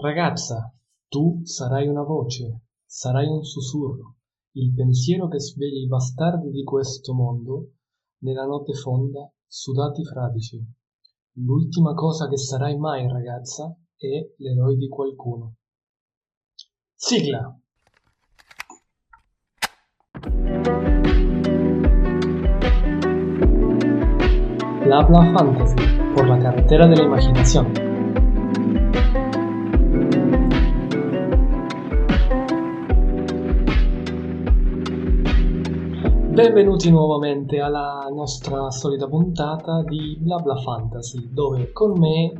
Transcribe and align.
Ragazza, 0.00 0.72
tu 1.08 1.40
sarai 1.42 1.88
una 1.88 2.04
voce, 2.04 2.60
sarai 2.86 3.26
un 3.26 3.42
sussurro, 3.42 4.18
il 4.52 4.72
pensiero 4.72 5.26
che 5.26 5.40
sveglia 5.40 5.82
i 5.82 5.88
bastardi 5.88 6.50
di 6.50 6.62
questo 6.62 7.12
mondo 7.14 7.72
nella 8.18 8.44
notte 8.44 8.74
fonda, 8.74 9.28
sudati 9.44 10.04
fradici. 10.04 10.64
L'ultima 11.38 11.94
cosa 11.94 12.28
che 12.28 12.36
sarai 12.36 12.78
mai, 12.78 13.08
ragazza, 13.08 13.76
è 13.96 14.34
l'eroe 14.36 14.76
di 14.76 14.86
qualcuno. 14.86 15.56
Sigla! 16.94 17.60
Bla 24.84 25.06
Fantasy, 25.06 25.74
por 26.14 26.28
la 26.28 26.38
carretera 26.38 26.86
de 26.86 26.94
la 26.94 27.02
imaginación. 27.02 27.87
Benvenuti 36.38 36.88
nuovamente 36.88 37.58
alla 37.58 38.06
nostra 38.14 38.70
solita 38.70 39.08
puntata 39.08 39.82
di 39.82 40.16
Blabla 40.20 40.54
Fantasy, 40.54 41.32
dove 41.32 41.72
con 41.72 41.98
me 41.98 42.32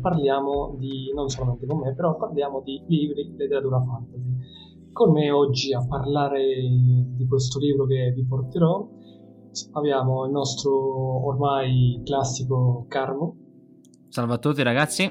parliamo 0.00 0.76
di, 0.78 1.12
non 1.14 1.28
solamente 1.28 1.66
con 1.66 1.80
me, 1.80 1.94
però 1.94 2.16
parliamo 2.16 2.62
di 2.62 2.82
libri, 2.88 3.36
letteratura 3.36 3.82
fantasy. 3.82 4.92
Con 4.92 5.12
me 5.12 5.30
oggi 5.30 5.74
a 5.74 5.86
parlare 5.86 6.42
di 6.42 7.26
questo 7.28 7.58
libro 7.58 7.84
che 7.84 8.12
vi 8.16 8.24
porterò 8.24 8.88
abbiamo 9.72 10.24
il 10.24 10.30
nostro 10.32 10.72
ormai 11.26 12.00
classico 12.02 12.86
Carmo. 12.88 13.36
Salve 14.08 14.32
a 14.32 14.38
tutti 14.38 14.62
ragazzi. 14.62 15.04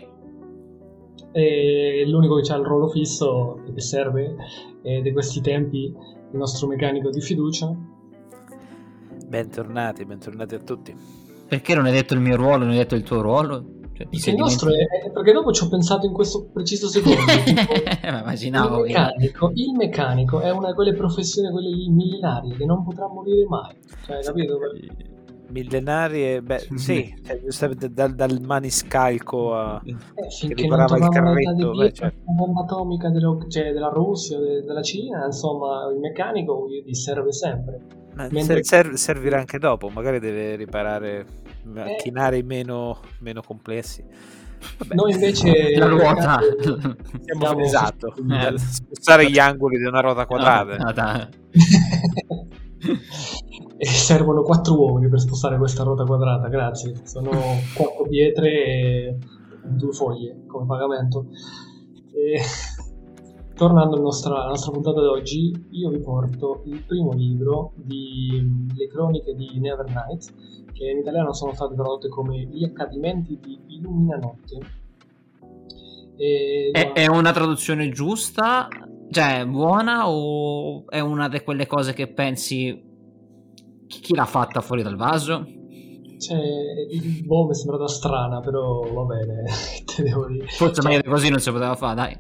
E 1.32 2.04
l'unico 2.08 2.38
che 2.38 2.52
ha 2.52 2.58
il 2.58 2.66
ruolo 2.66 2.88
fisso 2.88 3.60
che 3.64 3.80
serve 3.80 4.38
eh, 4.82 5.02
di 5.04 5.12
questi 5.12 5.40
tempi 5.40 5.94
il 6.36 6.42
nostro 6.42 6.68
meccanico 6.68 7.10
di 7.10 7.22
fiducia. 7.22 7.74
Bentornati, 9.26 10.06
bentornati 10.06 10.56
a 10.56 10.60
tutti. 10.60 10.94
Perché 11.48 11.74
non 11.74 11.86
hai 11.86 11.94
detto 11.94 12.14
il 12.14 12.20
mio 12.20 12.36
ruolo, 12.36 12.66
non 12.66 12.72
hai 12.72 12.78
detto 12.78 12.96
il 12.96 13.04
tuo 13.04 13.22
ruolo? 13.22 13.74
Cioè, 13.94 14.08
il 14.12 14.36
nostro 14.36 14.70
è, 14.70 15.10
perché 15.10 15.32
dopo 15.32 15.54
ci 15.54 15.64
ho 15.64 15.70
pensato 15.70 16.06
in 16.06 16.12
questo 16.12 16.50
preciso 16.52 16.90
secondo. 16.90 17.22
Immaginavo. 18.04 18.86
Il 18.86 18.92
meccanico, 18.92 19.52
il 19.54 19.72
meccanico, 19.78 20.40
è 20.42 20.50
una 20.50 20.68
di 20.68 20.74
quelle 20.74 20.94
professioni, 20.94 21.50
quelle 21.50 21.70
lì 21.70 21.90
millenarie, 21.90 22.58
che 22.58 22.66
non 22.66 22.84
potrà 22.84 23.08
morire 23.08 23.46
mai. 23.48 23.74
Cioè, 24.06 24.22
capito? 24.22 24.60
Millenarie, 25.50 26.42
beh, 26.42 26.68
sì, 26.76 27.14
cioè, 27.50 27.70
dal, 27.70 28.14
dal, 28.14 28.42
maniscalco 28.42 29.56
a 29.56 29.82
eh, 29.84 29.96
che 30.48 30.54
riparava 30.54 30.98
il 30.98 31.10
carretto. 31.10 31.72
Beh, 31.72 31.92
certo. 31.94 32.18
La 32.26 32.34
bomba 32.34 32.62
atomica 32.62 33.10
dello, 33.10 33.46
cioè, 33.48 33.72
della 33.72 33.90
Russia, 33.90 34.38
de, 34.40 34.62
della 34.64 34.82
Cina, 34.82 35.26
insomma, 35.26 35.90
il 35.94 36.00
meccanico 36.00 36.68
gli 36.68 36.94
serve 36.94 37.32
sempre. 37.32 37.80
Mentre... 38.32 38.64
Ser- 38.64 38.96
servirà 38.96 39.40
anche 39.40 39.60
dopo, 39.60 39.90
magari 39.90 40.20
deve 40.20 40.56
riparare 40.56 41.26
macchinari 41.64 42.40
eh. 42.40 42.44
meno, 42.44 43.00
meno 43.20 43.42
complessi. 43.42 44.04
Vabbè. 44.78 44.96
Noi 44.96 45.12
invece 45.12 45.76
la 45.78 45.88
ruota 45.88 46.40
siamo 47.22 47.60
esatto, 47.60 48.14
eh. 48.32 48.58
spostare 48.58 49.30
gli 49.30 49.38
angoli 49.38 49.78
di 49.78 49.86
una 49.86 50.00
ruota 50.00 50.26
quadrata. 50.26 50.78
No, 50.78 50.92
no, 50.96 51.30
e 53.86 53.88
servono 53.88 54.42
quattro 54.42 54.80
uomini 54.80 55.08
per 55.10 55.20
spostare 55.20 55.60
questa 55.60 55.84
ruota 55.84 56.06
quadrata, 56.06 56.48
grazie. 56.48 56.96
Sono 57.04 57.30
quattro 57.76 58.08
pietre 58.10 58.50
e 58.50 59.18
due 59.64 59.92
foglie 59.92 60.44
come 60.48 60.66
pagamento. 60.66 61.28
E... 62.12 62.40
Tornando 63.54 63.96
alla 63.96 64.04
nostra, 64.04 64.36
alla 64.36 64.50
nostra 64.50 64.72
puntata 64.72 65.00
d'oggi, 65.00 65.68
io 65.70 65.90
vi 65.90 66.00
porto 66.00 66.64
il 66.66 66.84
primo 66.84 67.14
libro 67.14 67.74
di 67.76 68.68
Le 68.76 68.88
croniche 68.88 69.34
di 69.36 69.60
Nevernight, 69.60 70.34
che 70.74 70.90
in 70.90 70.98
italiano 70.98 71.32
sono 71.32 71.54
state 71.54 71.76
tradotte 71.76 72.10
come 72.10 72.40
Gli 72.52 72.66
accadimenti 72.66 73.40
di 73.40 73.58
Illuminanotte. 73.68 74.60
E... 76.18 76.72
È, 76.74 76.92
è 76.92 77.06
una 77.06 77.32
traduzione 77.32 77.90
giusta? 77.92 78.68
Cioè, 79.10 79.46
buona 79.46 80.10
o 80.10 80.90
è 80.90 81.00
una 81.00 81.30
di 81.30 81.40
quelle 81.42 81.68
cose 81.68 81.94
che 81.94 82.08
pensi 82.08 82.94
chi 83.88 84.16
l'ha 84.16 84.26
fatta 84.26 84.62
fuori 84.62 84.84
dal 84.84 84.96
vaso? 84.96 85.46
Cioè, 86.18 86.38
il 86.92 87.24
boh 87.26 87.46
mi 87.46 87.52
è 87.52 87.54
sembrata 87.54 87.88
strana, 87.88 88.40
però 88.40 88.82
va 88.82 89.04
bene, 89.04 89.44
te 89.86 90.04
devo 90.04 90.28
dire. 90.28 90.48
Forse 90.48 90.82
cioè, 90.82 90.92
meglio 90.92 91.10
così 91.10 91.30
non 91.30 91.40
si 91.40 91.52
poteva 91.52 91.76
fare, 91.76 91.96
dai. 91.96 92.20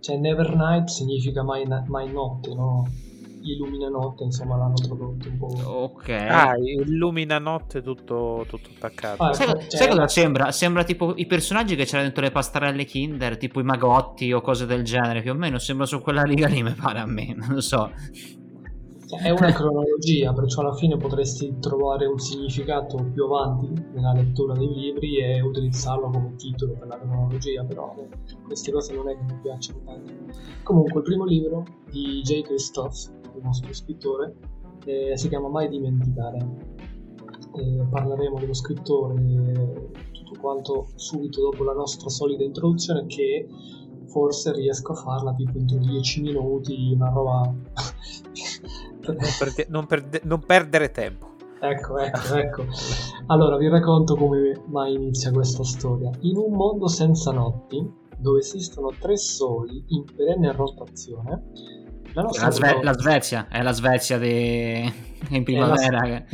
Cioè, 0.00 0.16
Never 0.18 0.54
Night 0.54 0.88
significa 0.88 1.42
mai, 1.42 1.66
mai 1.86 2.12
notte, 2.12 2.54
no? 2.54 2.86
Illumina 3.42 3.88
notte, 3.88 4.24
insomma, 4.24 4.56
l'hanno 4.56 4.74
tradotto 4.74 5.28
un 5.28 5.38
po'. 5.38 5.46
Ok. 5.64 6.08
Ah, 6.08 6.56
illumina 6.56 7.38
notte 7.38 7.80
tutto, 7.80 8.44
tutto 8.48 8.70
attaccato. 8.74 9.22
Ah, 9.22 9.32
sai, 9.32 9.46
cioè... 9.46 9.66
sai 9.68 9.88
cosa 9.88 10.08
sembra? 10.08 10.50
Sembra 10.50 10.82
tipo 10.82 11.14
i 11.14 11.26
personaggi 11.26 11.76
che 11.76 11.84
c'erano 11.84 12.04
dentro 12.04 12.24
le 12.24 12.32
pastarelle 12.32 12.84
Kinder, 12.84 13.36
tipo 13.36 13.60
i 13.60 13.62
magotti 13.62 14.32
o 14.32 14.40
cose 14.40 14.66
del 14.66 14.82
genere, 14.82 15.22
più 15.22 15.30
o 15.30 15.34
meno. 15.34 15.58
Sembra 15.58 15.86
su 15.86 16.00
quella 16.00 16.22
riga 16.22 16.48
lì, 16.48 16.60
mi 16.64 16.72
pare 16.72 16.98
a 16.98 17.06
me, 17.06 17.34
non 17.36 17.54
lo 17.54 17.60
so. 17.60 17.90
È 19.08 19.30
una 19.30 19.52
cronologia, 19.52 20.32
perciò 20.32 20.62
alla 20.62 20.74
fine 20.74 20.96
potresti 20.96 21.58
trovare 21.60 22.06
un 22.06 22.18
significato 22.18 22.96
più 23.12 23.24
avanti 23.24 23.68
nella 23.92 24.12
lettura 24.12 24.52
dei 24.54 24.66
libri 24.66 25.18
e 25.18 25.40
utilizzarlo 25.40 26.10
come 26.10 26.34
titolo 26.34 26.72
per 26.72 26.88
la 26.88 26.98
cronologia, 26.98 27.62
però 27.62 27.94
queste 28.44 28.72
cose 28.72 28.94
non 28.94 29.08
è 29.08 29.16
che 29.16 29.22
mi 29.22 29.38
piacciono 29.40 29.80
tanto. 29.84 30.12
Comunque, 30.64 30.98
il 30.98 31.04
primo 31.04 31.24
libro 31.24 31.64
di 31.88 32.20
J. 32.22 32.42
Christoph, 32.42 33.12
il 33.36 33.42
nostro 33.42 33.72
scrittore, 33.72 34.34
eh, 34.86 35.16
si 35.16 35.28
chiama 35.28 35.48
Mai 35.48 35.68
dimenticare. 35.68 36.38
Eh, 37.54 37.86
parleremo 37.88 38.38
dello 38.40 38.54
scrittore 38.54 39.14
tutto 40.10 40.40
quanto 40.40 40.88
subito 40.96 41.40
dopo 41.42 41.62
la 41.62 41.72
nostra 41.72 42.08
solita 42.08 42.42
introduzione 42.42 43.06
che 43.06 43.46
forse 44.08 44.52
riesco 44.52 44.92
a 44.92 44.96
farla 44.96 45.34
tipo 45.34 45.58
entro 45.58 45.78
10 45.78 46.22
minuti, 46.22 46.92
una 46.92 47.10
roba 47.10 47.54
non, 49.12 49.30
perde- 49.38 49.66
non, 49.68 49.86
perde- 49.86 50.20
non 50.24 50.40
perdere 50.40 50.90
tempo. 50.90 51.34
Ecco, 51.58 51.98
ecco, 51.98 52.34
ecco. 52.34 52.64
Allora, 53.26 53.56
vi 53.56 53.68
racconto 53.68 54.14
come 54.14 54.60
mai 54.66 54.94
inizia 54.94 55.30
questa 55.30 55.64
storia. 55.64 56.10
In 56.20 56.36
un 56.36 56.52
mondo 56.52 56.86
senza 56.86 57.32
notti, 57.32 58.04
dove 58.18 58.40
esistono 58.40 58.92
tre 58.98 59.16
soli 59.16 59.84
in 59.88 60.04
perenne 60.04 60.52
rotazione, 60.52 61.42
la, 62.12 62.22
la, 62.22 62.50
Sve- 62.50 62.82
la 62.82 62.92
Svezia, 62.92 63.48
è 63.48 63.62
la 63.62 63.72
Svezia 63.72 64.18
de... 64.18 64.92
in 65.30 65.44
primavera. 65.44 66.06
La... 66.06 66.22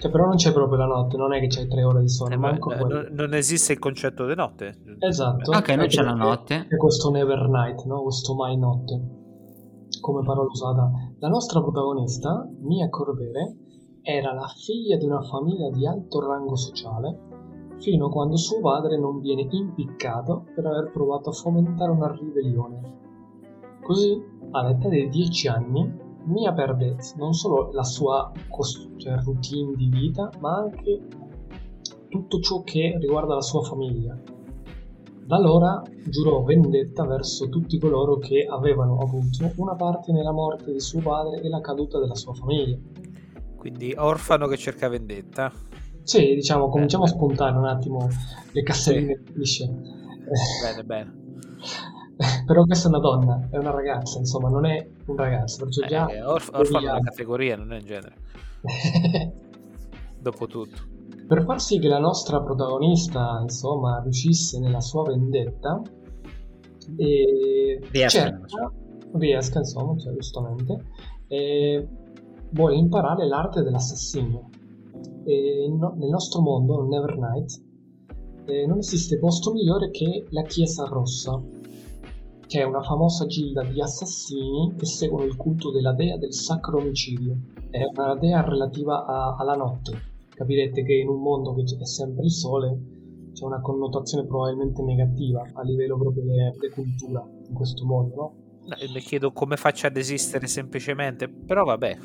cioè, 0.00 0.10
però 0.10 0.26
non 0.26 0.36
c'è 0.36 0.52
proprio 0.52 0.78
la 0.78 0.86
notte, 0.86 1.16
non 1.16 1.32
è 1.34 1.40
che 1.40 1.46
c'è 1.46 1.66
tre 1.68 1.84
ore 1.84 2.00
di 2.00 2.08
sole. 2.08 2.34
Eh, 2.34 2.38
ma 2.38 2.52
non, 2.52 3.08
non, 3.10 3.34
esiste 3.34 3.72
il 3.72 3.78
concetto 3.78 4.26
di 4.26 4.34
notte. 4.34 4.74
Esatto. 4.98 5.50
Ok, 5.52 5.68
non 5.70 5.86
c'è 5.86 6.02
la 6.02 6.12
notte. 6.12 6.66
È 6.68 6.76
questo 6.76 7.10
never 7.10 7.48
night, 7.48 7.84
no? 7.84 8.02
questo 8.02 8.34
mai 8.34 8.56
notte 8.56 9.20
come 10.00 10.22
parola 10.22 10.48
usata. 10.48 10.90
La 11.18 11.28
nostra 11.28 11.60
protagonista, 11.60 12.48
Mia 12.60 12.88
Corbere, 12.88 13.56
era 14.02 14.32
la 14.32 14.48
figlia 14.48 14.96
di 14.96 15.06
una 15.06 15.22
famiglia 15.22 15.70
di 15.70 15.86
alto 15.86 16.20
rango 16.20 16.56
sociale 16.56 17.30
fino 17.78 18.06
a 18.06 18.10
quando 18.10 18.36
suo 18.36 18.60
padre 18.60 18.98
non 18.98 19.20
viene 19.20 19.46
impiccato 19.50 20.44
per 20.54 20.66
aver 20.66 20.90
provato 20.92 21.30
a 21.30 21.32
fomentare 21.32 21.90
una 21.90 22.10
ribellione. 22.12 23.00
Così, 23.82 24.20
all'età 24.52 24.88
dei 24.88 25.08
10 25.08 25.48
anni, 25.48 26.00
Mia 26.24 26.52
perde 26.52 26.96
non 27.16 27.32
solo 27.32 27.70
la 27.72 27.82
sua 27.82 28.30
cost- 28.48 28.96
cioè, 28.96 29.16
routine 29.24 29.74
di 29.74 29.88
vita, 29.88 30.30
ma 30.38 30.58
anche 30.58 31.00
tutto 32.08 32.38
ciò 32.38 32.62
che 32.62 32.96
riguarda 33.00 33.34
la 33.34 33.40
sua 33.40 33.62
famiglia, 33.62 34.16
da 35.24 35.36
allora 35.36 35.82
giurò 36.04 36.42
vendetta 36.42 37.04
verso 37.04 37.48
tutti 37.48 37.78
coloro 37.78 38.18
che 38.18 38.46
avevano 38.48 38.98
avuto 38.98 39.52
una 39.56 39.74
parte 39.74 40.12
nella 40.12 40.32
morte 40.32 40.72
di 40.72 40.80
suo 40.80 41.00
padre 41.00 41.40
e 41.40 41.48
la 41.48 41.60
caduta 41.60 41.98
della 41.98 42.14
sua 42.14 42.34
famiglia. 42.34 42.76
Quindi 43.56 43.94
orfano 43.96 44.48
che 44.48 44.56
cerca 44.56 44.88
vendetta. 44.88 45.52
Sì, 46.02 46.34
diciamo, 46.34 46.68
cominciamo 46.68 47.04
eh, 47.04 47.06
a 47.06 47.10
spuntare 47.10 47.56
un 47.56 47.66
attimo 47.66 48.08
le 48.50 48.62
casselline 48.62 49.22
sì. 49.42 49.68
Bene, 50.62 50.84
bene. 50.84 51.20
Però 52.44 52.64
questa 52.64 52.86
è 52.86 52.90
una 52.90 53.00
donna, 53.00 53.48
è 53.50 53.56
una 53.56 53.70
ragazza, 53.70 54.18
insomma, 54.18 54.48
non 54.48 54.66
è 54.66 54.86
un 55.06 55.16
ragazzo, 55.16 55.64
perciò 55.64 55.86
già... 55.86 56.06
Eh, 56.08 56.22
orf- 56.22 56.54
orfano 56.54 56.86
è 56.86 56.90
una 56.90 57.00
categoria, 57.00 57.56
non 57.56 57.72
è 57.72 57.76
un 57.76 57.84
genere. 57.84 58.14
Dopo 60.18 60.46
tutto. 60.46 60.91
Per 61.32 61.44
far 61.44 61.62
sì 61.62 61.78
che 61.78 61.88
la 61.88 61.98
nostra 61.98 62.42
protagonista, 62.42 63.38
insomma, 63.40 64.02
riuscisse 64.02 64.60
nella 64.60 64.82
sua 64.82 65.04
vendetta, 65.04 65.80
e 66.94 67.80
riesca, 67.90 68.20
cerca, 68.20 68.72
riesca 69.14 69.58
insomma, 69.60 69.96
cioè, 69.96 70.12
giustamente, 70.12 70.84
e 71.28 71.88
vuole 72.50 72.74
imparare 72.76 73.26
l'arte 73.26 73.62
dell'assassinio. 73.62 74.50
E 75.24 75.74
no, 75.74 75.94
nel 75.96 76.10
nostro 76.10 76.42
mondo, 76.42 76.86
Nevernight, 76.86 77.64
eh, 78.44 78.66
non 78.66 78.76
esiste 78.76 79.18
posto 79.18 79.54
migliore 79.54 79.90
che 79.90 80.26
la 80.32 80.42
Chiesa 80.42 80.84
Rossa, 80.84 81.42
che 82.46 82.60
è 82.60 82.64
una 82.64 82.82
famosa 82.82 83.24
gilda 83.24 83.64
di 83.64 83.80
assassini 83.80 84.74
che 84.76 84.84
seguono 84.84 85.24
il 85.24 85.36
culto 85.36 85.70
della 85.70 85.94
dea 85.94 86.18
del 86.18 86.34
sacro 86.34 86.76
omicidio. 86.76 87.38
È 87.70 87.84
una 87.96 88.16
dea 88.16 88.42
relativa 88.42 89.06
a, 89.06 89.36
alla 89.38 89.54
notte. 89.54 90.10
Capirete 90.34 90.82
che 90.84 90.94
in 90.94 91.08
un 91.08 91.20
mondo 91.20 91.54
che 91.54 91.62
è 91.62 91.86
sempre 91.86 92.24
il 92.24 92.30
sole 92.30 92.78
c'è 93.32 93.44
una 93.44 93.60
connotazione 93.60 94.26
probabilmente 94.26 94.82
negativa 94.82 95.42
a 95.52 95.62
livello 95.62 95.98
proprio 95.98 96.22
di 96.22 96.68
cultura 96.70 97.26
in 97.48 97.54
questo 97.54 97.84
mondo, 97.84 98.14
no? 98.14 98.34
Mi 98.92 99.00
chiedo 99.00 99.32
come 99.32 99.56
faccia 99.56 99.88
ad 99.88 99.96
esistere 99.96 100.46
semplicemente, 100.46 101.28
però 101.28 101.64
vabbè. 101.64 101.98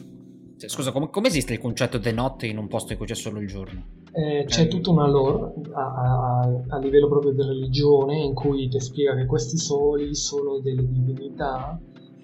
Cioè, 0.57 0.69
scusa, 0.69 0.91
come, 0.91 1.09
come 1.11 1.27
esiste 1.27 1.53
il 1.53 1.59
concetto 1.59 1.99
di 1.99 2.11
notte 2.11 2.47
in 2.47 2.57
un 2.57 2.67
posto 2.67 2.91
in 2.91 2.97
cui 2.97 3.05
c'è 3.05 3.13
solo 3.13 3.39
il 3.39 3.47
giorno? 3.47 3.83
Eh, 4.11 4.45
c'è 4.47 4.63
eh. 4.63 4.67
tutta 4.67 4.89
una 4.89 5.07
lore 5.07 5.53
a, 5.73 5.81
a, 5.81 6.63
a, 6.69 6.77
livello 6.79 7.07
proprio 7.07 7.31
di 7.31 7.43
religione 7.43 8.17
in 8.17 8.33
cui 8.33 8.67
ti 8.67 8.79
spiega 8.79 9.15
che 9.15 9.27
questi 9.27 9.57
soli 9.57 10.15
sono 10.15 10.59
delle 10.59 10.87
divinità 10.89 11.79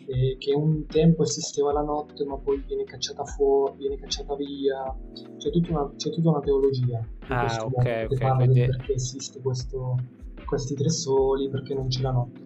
e 0.05 0.37
che 0.37 0.53
un 0.53 0.85
tempo 0.85 1.23
esisteva 1.23 1.71
la 1.71 1.81
notte 1.81 2.25
ma 2.25 2.37
poi 2.37 2.63
viene 2.65 2.83
cacciata 2.83 3.23
fuori, 3.23 3.77
viene 3.77 3.97
cacciata 3.97 4.35
via. 4.35 4.95
C'è 5.37 5.49
tutta 5.49 5.71
una, 5.71 5.91
c'è 5.95 6.09
tutta 6.09 6.29
una 6.29 6.39
teologia 6.39 7.05
ah, 7.27 7.63
ok, 7.65 7.83
che 7.83 8.07
ok. 8.09 8.17
parla 8.17 8.35
quindi... 8.35 8.65
perché 8.65 8.93
esiste 8.93 9.41
questo, 9.41 9.97
questi 10.45 10.75
tre 10.75 10.89
soli, 10.89 11.49
perché 11.49 11.73
non 11.73 11.87
c'è 11.87 12.01
la 12.01 12.11
notte. 12.11 12.41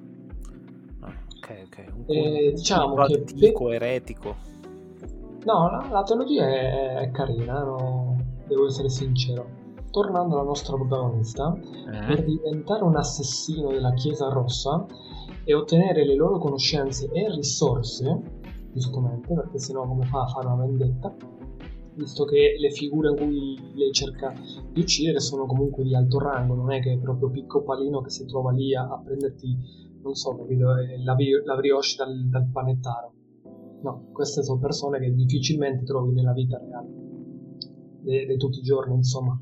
Ah, 1.02 1.14
ok, 1.38 1.64
ok. 1.66 1.86
Un 1.96 2.04
eh, 2.08 2.52
diciamo 2.54 2.96
che 3.06 3.14
antico, 3.16 3.72
eretico. 3.72 4.36
No, 5.46 5.70
la, 5.70 5.88
la 5.92 6.04
teologia 6.04 6.48
è, 6.48 6.96
è 6.96 7.12
carina, 7.12 7.64
no? 7.64 8.36
devo 8.48 8.66
essere 8.66 8.90
sincero. 8.90 9.66
Tornando 9.92 10.36
alla 10.36 10.44
nostra 10.44 10.76
protagonista, 10.76 11.58
eh. 11.58 12.06
per 12.06 12.24
diventare 12.24 12.84
un 12.84 12.98
assassino 12.98 13.70
della 13.70 13.94
Chiesa 13.94 14.30
Rossa 14.30 14.86
e 15.48 15.54
ottenere 15.54 16.06
le 16.06 16.14
loro 16.14 16.40
conoscenze 16.40 17.10
e 17.10 17.34
risorse, 17.34 18.22
giustamente, 18.74 19.34
perché 19.34 19.58
sennò 19.60 19.88
come 19.88 20.04
fa 20.04 20.24
a 20.24 20.28
fare 20.28 20.46
una 20.46 20.66
vendetta, 20.66 21.16
visto 21.94 22.26
che 22.26 22.58
le 22.60 22.70
figure 22.70 23.12
in 23.12 23.16
cui 23.16 23.58
lei 23.74 23.94
cerca 23.94 24.34
di 24.74 24.82
uccidere 24.82 25.22
sono 25.22 25.46
comunque 25.46 25.86
di 25.86 25.96
alto 25.96 26.20
rango, 26.20 26.54
non 26.54 26.74
è 26.74 26.82
che 26.82 26.92
è 26.92 27.00
proprio 27.00 27.30
picco 27.30 27.64
palino 27.64 28.02
che 28.02 28.10
si 28.10 28.26
trova 28.26 28.52
lì 28.52 28.76
a, 28.76 28.90
a 28.90 29.02
prenderti, 29.02 29.58
non 30.04 30.16
so, 30.16 30.36
capito, 30.36 30.66
la, 30.66 31.16
la 31.46 31.56
brioche 31.56 31.96
dal, 31.96 32.28
dal 32.28 32.50
panettaro. 32.52 33.14
No, 33.84 34.10
queste 34.12 34.44
sono 34.44 34.60
persone 34.60 35.00
che 35.00 35.14
difficilmente 35.14 35.86
trovi 35.86 36.12
nella 36.12 36.34
vita 36.34 36.60
reale 36.60 37.06
di 38.02 38.36
tutti 38.36 38.60
i 38.60 38.64
giorni, 38.64 38.96
insomma. 38.96 39.40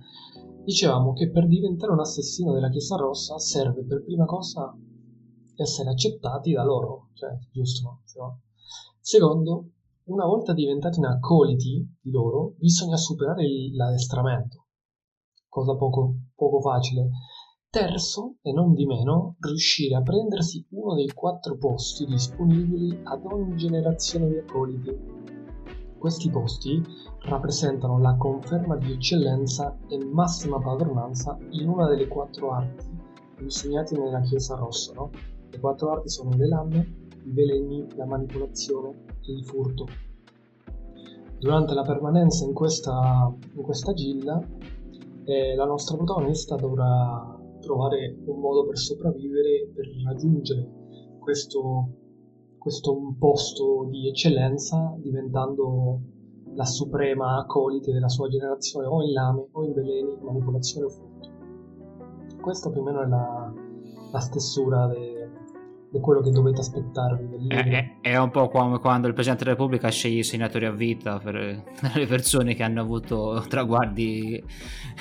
Dicevamo 0.64 1.14
che 1.14 1.32
per 1.32 1.48
diventare 1.48 1.94
un 1.94 2.00
assassino 2.00 2.54
della 2.54 2.70
Chiesa 2.70 2.96
Rossa 2.96 3.40
serve 3.40 3.84
per 3.84 4.04
prima 4.04 4.26
cosa 4.26 4.76
essere 5.64 5.90
accettati 5.90 6.52
da 6.52 6.64
loro, 6.64 7.10
cioè, 7.14 7.38
giusto, 7.52 8.02
no? 8.18 8.42
Secondo, 9.00 9.70
una 10.06 10.26
volta 10.26 10.54
diventati 10.54 11.00
in 11.00 11.06
accoliti 11.06 11.98
di 12.02 12.12
loro, 12.12 12.54
bisogna 12.58 12.98
superare 12.98 13.46
l'addestramento, 13.74 14.66
cosa 15.48 15.76
poco, 15.76 16.16
poco 16.36 16.60
facile. 16.60 17.10
Terzo, 17.70 18.36
e 18.42 18.52
non 18.52 18.74
di 18.74 18.86
meno, 18.86 19.36
riuscire 19.40 19.96
a 19.96 20.02
prendersi 20.02 20.66
uno 20.72 20.94
dei 20.96 21.12
quattro 21.14 21.58
posti 21.58 22.06
disponibili 22.06 23.00
ad 23.04 23.26
ogni 23.26 23.56
generazione 23.58 24.30
di 24.30 24.38
accoliti. 24.38 24.98
Questi 25.98 26.30
posti 26.30 26.82
rappresentano 27.22 28.00
la 28.00 28.16
conferma 28.16 28.78
di 28.78 28.92
eccellenza 28.92 29.78
e 29.88 29.98
massima 30.06 30.60
padronanza 30.60 31.38
in 31.50 31.68
una 31.68 31.88
delle 31.88 32.08
quattro 32.08 32.52
arti 32.52 32.96
insegnate 33.40 33.98
nella 33.98 34.22
Chiesa 34.22 34.56
Rossa. 34.56 34.94
No? 34.94 35.10
Le 35.56 35.62
quattro 35.62 35.92
arti 35.92 36.10
sono 36.10 36.36
le 36.36 36.48
lame, 36.50 37.08
i 37.24 37.32
veleni, 37.32 37.88
la 37.96 38.06
manipolazione 38.06 39.06
e 39.22 39.32
il 39.32 39.46
furto. 39.46 39.88
Durante 41.40 41.74
la 41.74 41.84
permanenza 41.84 42.44
in 42.44 42.54
questa, 42.54 43.34
in 43.54 43.62
questa 43.62 43.94
gilda, 43.94 44.38
eh, 45.24 45.56
la 45.56 45.64
nostra 45.64 45.96
protagonista 45.96 46.58
dovrà 46.58 47.40
trovare 47.62 48.18
un 48.26 48.38
modo 48.38 48.66
per 48.66 48.78
sopravvivere, 48.78 49.72
per 49.74 49.86
raggiungere 50.06 50.70
questo, 51.20 51.88
questo 52.58 53.16
posto 53.18 53.88
di 53.90 54.10
eccellenza 54.10 54.94
diventando 54.98 56.02
la 56.54 56.66
suprema 56.66 57.38
acolite 57.38 57.94
della 57.94 58.10
sua 58.10 58.28
generazione 58.28 58.88
o 58.88 59.02
in 59.02 59.14
lame 59.14 59.48
o 59.54 59.64
in 59.64 59.72
veleni, 59.72 60.18
manipolazione 60.22 60.86
o 60.86 60.90
furto. 60.90 61.30
Questa 62.42 62.70
più 62.70 62.82
o 62.82 62.84
meno 62.84 63.02
è 63.02 63.08
la, 63.08 63.54
la 64.12 64.20
stessura 64.20 64.88
di 65.96 66.02
quello 66.02 66.22
che 66.22 66.30
dovete 66.30 66.60
aspettarvi. 66.60 67.48
È, 67.48 67.98
è, 68.02 68.18
un 68.18 68.30
po' 68.30 68.50
come 68.50 68.80
quando 68.80 69.08
il 69.08 69.14
Presidente 69.14 69.46
della 69.46 69.56
Repubblica 69.56 69.90
sceglie 69.90 70.20
i 70.20 70.24
senatori 70.24 70.66
a 70.66 70.72
vita 70.72 71.20
per 71.20 71.36
le 71.96 72.06
persone 72.06 72.54
che 72.54 72.64
hanno 72.64 72.82
avuto 72.82 73.44
traguardi 73.48 74.44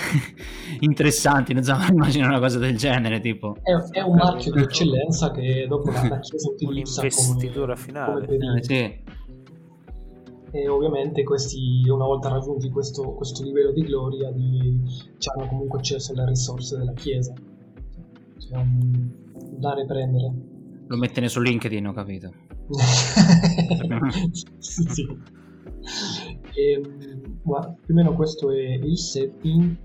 interessanti, 0.81 1.53
non 1.53 1.65
so, 1.65 1.77
immagino 1.91 2.27
una 2.29 2.39
cosa 2.39 2.59
del 2.59 2.77
genere 2.77 3.21
tipo. 3.21 3.57
È, 3.61 3.99
è 3.99 4.03
un 4.03 4.15
marchio 4.15 4.53
di 4.53 4.63
eccellenza 4.63 5.33
che 5.33 5.67
dopo 5.69 5.91
la, 5.91 6.21
Chiesa 6.21 6.49
utilizza 6.49 7.01
come, 7.01 7.77
finale. 7.77 8.27
come 8.27 8.59
eh, 8.59 8.63
sì 8.63 9.23
e 10.55 10.69
ovviamente 10.69 11.25
questi 11.25 11.83
una 11.89 12.05
volta 12.05 12.29
raggiunti 12.29 12.71
questo, 12.71 13.15
questo 13.15 13.43
livello 13.43 13.73
di 13.73 13.83
gloria 13.83 14.31
di, 14.31 14.81
ci 15.19 15.29
hanno 15.29 15.49
comunque 15.49 15.81
accesso 15.81 16.13
alle 16.13 16.27
risorse 16.27 16.77
della 16.79 16.93
chiesa 16.93 17.35
cioè 18.39 18.59
un 18.59 19.11
dare 19.59 19.83
e 19.83 19.87
prendere 19.87 20.33
lo 20.95 21.01
mette 21.01 21.29
su 21.29 21.41
LinkedIn 21.41 21.87
ho 21.87 21.93
capito 21.93 22.33
sì. 24.59 25.07
E, 26.57 26.71
ehm, 26.73 27.41
guarda, 27.43 27.77
più 27.85 27.93
o 27.93 27.97
meno 27.97 28.15
questo 28.15 28.51
è 28.51 28.63
il 28.63 28.97
setting 28.97 29.77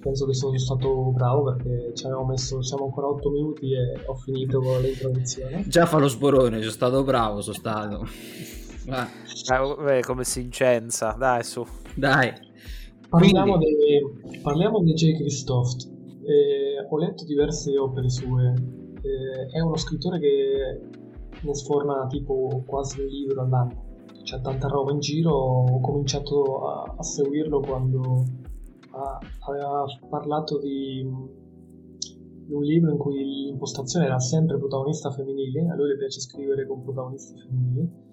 penso 0.00 0.26
che 0.26 0.34
sono 0.34 0.58
stato 0.58 1.12
bravo 1.12 1.44
perché 1.44 1.92
ci 1.94 2.04
abbiamo 2.06 2.26
messo 2.26 2.62
siamo 2.62 2.86
ancora 2.86 3.06
8 3.08 3.30
minuti 3.30 3.72
e 3.72 4.02
ho 4.04 4.14
finito 4.14 4.60
con 4.60 4.80
l'introduzione 4.80 5.64
già 5.68 5.86
fa 5.86 5.98
lo 5.98 6.08
sporone 6.08 6.58
sono 6.58 6.70
stato 6.70 7.04
bravo 7.04 7.42
sono 7.42 7.54
stato 7.54 8.06
Ah. 8.88 9.08
Eh, 9.88 10.02
come 10.02 10.24
Sincenza, 10.24 11.12
dai 11.18 11.42
su. 11.42 11.64
Dai. 11.94 12.32
Parliamo, 13.08 13.58
di, 13.58 14.40
parliamo 14.42 14.82
di 14.82 14.92
J. 14.92 15.16
Christoph. 15.16 15.88
Eh, 16.24 16.86
ho 16.88 16.98
letto 16.98 17.24
diverse 17.24 17.76
opere 17.78 18.08
sue. 18.08 18.54
Eh, 19.06 19.46
è 19.56 19.60
uno 19.60 19.76
scrittore 19.76 20.18
che 20.18 20.80
ne 21.42 21.54
sforna 21.54 22.06
tipo 22.06 22.62
quasi 22.66 23.00
un 23.00 23.06
libro 23.06 23.42
all'anno. 23.42 23.84
C'è 24.22 24.40
tanta 24.40 24.68
roba 24.68 24.92
in 24.92 25.00
giro. 25.00 25.32
Ho 25.32 25.80
cominciato 25.80 26.66
a, 26.66 26.94
a 26.96 27.02
seguirlo 27.02 27.60
quando 27.60 28.24
a, 28.90 29.18
aveva 29.48 29.84
parlato 30.08 30.58
di, 30.58 31.06
di 32.46 32.52
un 32.52 32.62
libro 32.62 32.90
in 32.90 32.98
cui 32.98 33.24
l'impostazione 33.24 34.06
era 34.06 34.18
sempre 34.18 34.58
protagonista 34.58 35.10
femminile. 35.10 35.68
A 35.68 35.76
lui 35.76 35.88
le 35.88 35.96
piace 35.96 36.20
scrivere 36.20 36.66
con 36.66 36.82
protagonisti 36.82 37.38
femminili 37.38 38.04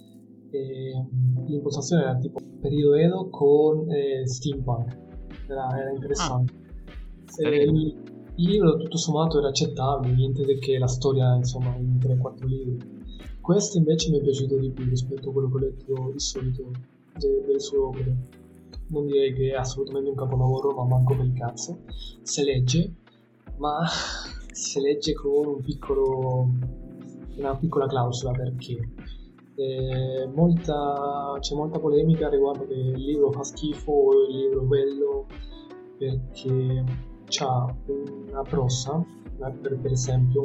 eh, 0.53 1.05
l'impostazione 1.47 2.03
era 2.03 2.17
tipo 2.17 2.39
periodo 2.61 2.95
Edo 2.95 3.29
con 3.29 3.91
eh, 3.91 4.25
steampunk, 4.27 4.97
era, 5.47 5.79
era 5.79 5.91
interessante. 5.91 6.53
Ah, 6.53 7.49
il, 8.35 8.49
libro 8.49 8.77
tutto 8.77 8.97
sommato 8.97 9.37
era 9.37 9.49
accettabile, 9.49 10.13
niente 10.13 10.57
che 10.59 10.77
la 10.77 10.87
storia 10.87 11.35
insomma 11.35 11.75
in 11.75 11.97
3-4 11.97 12.45
libri. 12.45 13.01
Questo 13.39 13.77
invece 13.77 14.09
mi 14.09 14.19
è 14.19 14.21
piaciuto 14.21 14.57
di 14.57 14.71
più 14.71 14.85
rispetto 14.85 15.29
a 15.29 15.31
quello 15.31 15.49
che 15.49 15.55
ho 15.55 15.59
letto 15.59 16.11
di 16.11 16.19
solito 16.19 16.71
de, 17.17 17.43
delle 17.45 17.59
sue 17.59 17.77
opere. 17.77 18.15
Non 18.87 19.05
direi 19.05 19.33
che 19.33 19.51
è 19.51 19.55
assolutamente 19.55 20.09
un 20.09 20.15
capolavoro, 20.15 20.71
ma 20.71 20.85
manco 20.85 21.15
per 21.15 21.25
il 21.25 21.33
cazzo. 21.33 21.79
Se 22.21 22.43
legge, 22.43 22.93
ma 23.57 23.85
si 24.51 24.79
legge 24.79 25.13
con 25.13 25.47
un 25.47 25.61
piccolo, 25.61 26.49
una 27.37 27.55
piccola 27.57 27.87
clausola 27.87 28.31
perché 28.31 28.77
molta, 30.33 31.37
c'è 31.39 31.55
molta 31.55 31.79
polemica 31.79 32.27
riguardo 32.29 32.65
che 32.65 32.73
il 32.73 33.03
libro 33.03 33.31
fa 33.31 33.43
schifo 33.43 33.91
o 33.91 34.27
il 34.27 34.35
libro 34.35 34.61
è 34.61 34.65
bello 34.65 35.27
perché 35.97 37.11
ha 37.39 37.75
una 37.87 38.41
prosa, 38.41 39.03
per, 39.37 39.79
per 39.79 39.91
esempio 39.91 40.41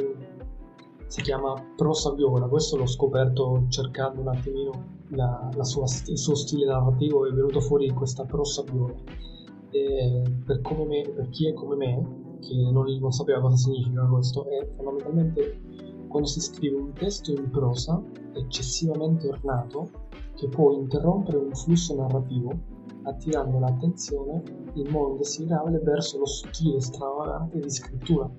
si 1.07 1.21
chiama 1.21 1.53
prosa 1.75 2.13
viola, 2.13 2.47
questo 2.47 2.77
l'ho 2.77 2.85
scoperto 2.85 3.65
cercando 3.69 4.21
un 4.21 4.27
attimino 4.27 4.97
la, 5.09 5.49
la 5.55 5.63
sua, 5.63 5.85
il 6.07 6.17
suo 6.17 6.35
stile 6.35 6.65
narrativo, 6.65 7.25
è 7.25 7.31
venuto 7.31 7.61
fuori 7.61 7.89
questa 7.89 8.25
prosa 8.25 8.63
viola. 8.63 8.93
E 9.71 10.21
per, 10.45 10.61
me, 10.85 11.09
per 11.09 11.29
chi 11.29 11.47
è 11.47 11.53
come 11.53 11.75
me, 11.75 12.37
che 12.39 12.53
non, 12.71 12.85
non 12.99 13.11
sapeva 13.11 13.39
cosa 13.39 13.55
significa 13.55 14.05
questo, 14.05 14.45
è 14.49 14.67
fondamentalmente 14.75 15.61
quando 16.07 16.27
si 16.27 16.41
scrive 16.41 16.75
un 16.75 16.93
testo 16.93 17.31
in 17.31 17.49
prosa 17.49 18.01
eccessivamente 18.33 19.27
ornato 19.27 19.89
che 20.35 20.47
può 20.47 20.71
interrompere 20.73 21.37
un 21.37 21.53
flusso 21.53 21.95
narrativo 21.95 22.51
attirando 23.03 23.59
l'attenzione 23.59 24.41
il 24.75 24.89
mondo 24.89 25.23
si 25.23 25.45
riavole 25.45 25.79
verso 25.79 26.17
lo 26.19 26.25
stile 26.25 26.79
stravagante 26.79 27.59
di 27.59 27.69
scrittura. 27.69 28.29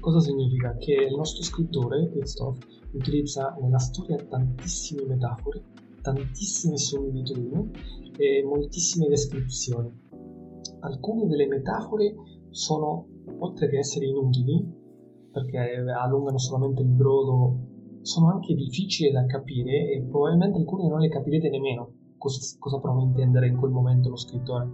Cosa 0.00 0.20
significa? 0.20 0.76
Che 0.76 0.92
il 0.92 1.14
nostro 1.14 1.42
scrittore, 1.42 2.10
Christophe, 2.10 2.66
utilizza 2.92 3.56
nella 3.60 3.78
storia 3.78 4.16
tantissime 4.16 5.04
metafore, 5.04 5.62
tantissime 6.02 6.76
similitudini 6.76 7.70
e 8.16 8.42
moltissime 8.44 9.08
descrizioni. 9.08 9.90
Alcune 10.80 11.26
delle 11.26 11.46
metafore 11.46 12.14
sono, 12.50 13.06
oltre 13.38 13.68
che 13.68 13.78
essere 13.78 14.06
inutili, 14.06 14.82
perché 15.32 15.58
allungano 15.58 16.38
solamente 16.38 16.82
il 16.82 16.88
brodo, 16.88 17.72
sono 18.02 18.30
anche 18.30 18.54
difficili 18.54 19.10
da 19.10 19.24
capire 19.24 19.90
e 19.90 20.02
probabilmente 20.02 20.58
alcune 20.58 20.86
non 20.86 21.00
le 21.00 21.08
capirete 21.08 21.48
nemmeno 21.48 22.02
cosa, 22.24 22.56
cosa 22.58 22.78
prova 22.78 23.00
a 23.00 23.04
intendere 23.04 23.48
in 23.48 23.58
quel 23.58 23.70
momento 23.70 24.08
lo 24.08 24.16
scrittore. 24.16 24.72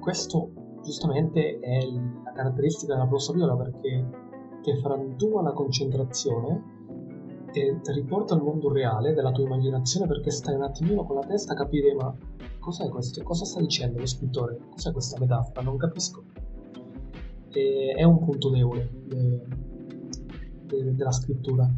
Questo 0.00 0.50
giustamente 0.82 1.60
è 1.60 1.86
la 2.24 2.32
caratteristica 2.32 2.94
della 2.94 3.06
prosa 3.06 3.32
viola 3.32 3.54
perché 3.54 4.08
ti 4.62 4.76
frantua 4.80 5.42
la 5.42 5.52
concentrazione 5.52 6.78
e 7.52 7.80
ti 7.80 7.92
riporta 7.92 8.34
al 8.34 8.42
mondo 8.42 8.72
reale 8.72 9.12
della 9.12 9.30
tua 9.30 9.44
immaginazione 9.44 10.06
perché 10.06 10.30
stai 10.30 10.54
un 10.54 10.62
attimino 10.62 11.04
con 11.04 11.16
la 11.16 11.26
testa 11.26 11.52
a 11.52 11.56
capire 11.56 11.94
ma 11.94 12.12
cos'è 12.58 12.88
questo? 12.88 13.22
Cosa 13.22 13.44
sta 13.44 13.60
dicendo 13.60 13.98
lo 13.98 14.06
scrittore? 14.06 14.58
Cos'è 14.70 14.92
questa 14.92 15.18
metafora? 15.20 15.62
Non 15.62 15.76
capisco. 15.76 16.24
E 17.52 17.94
è 17.96 18.02
un 18.02 18.18
punto 18.24 18.50
debole 18.50 18.90
de, 19.06 19.46
de, 20.66 20.94
della 20.94 21.12
scrittura. 21.12 21.68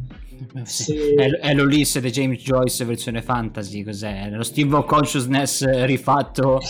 Se... 0.63 1.13
È, 1.13 1.29
è, 1.29 1.53
l'Ulisse 1.53 1.99
di 2.01 2.09
James 2.09 2.41
Joyce 2.41 2.85
versione 2.85 3.21
fantasy, 3.21 3.83
cos'è? 3.83 4.29
Lo 4.29 4.43
stream 4.43 4.73
of 4.73 4.85
consciousness 4.85 5.63
rifatto. 5.85 6.59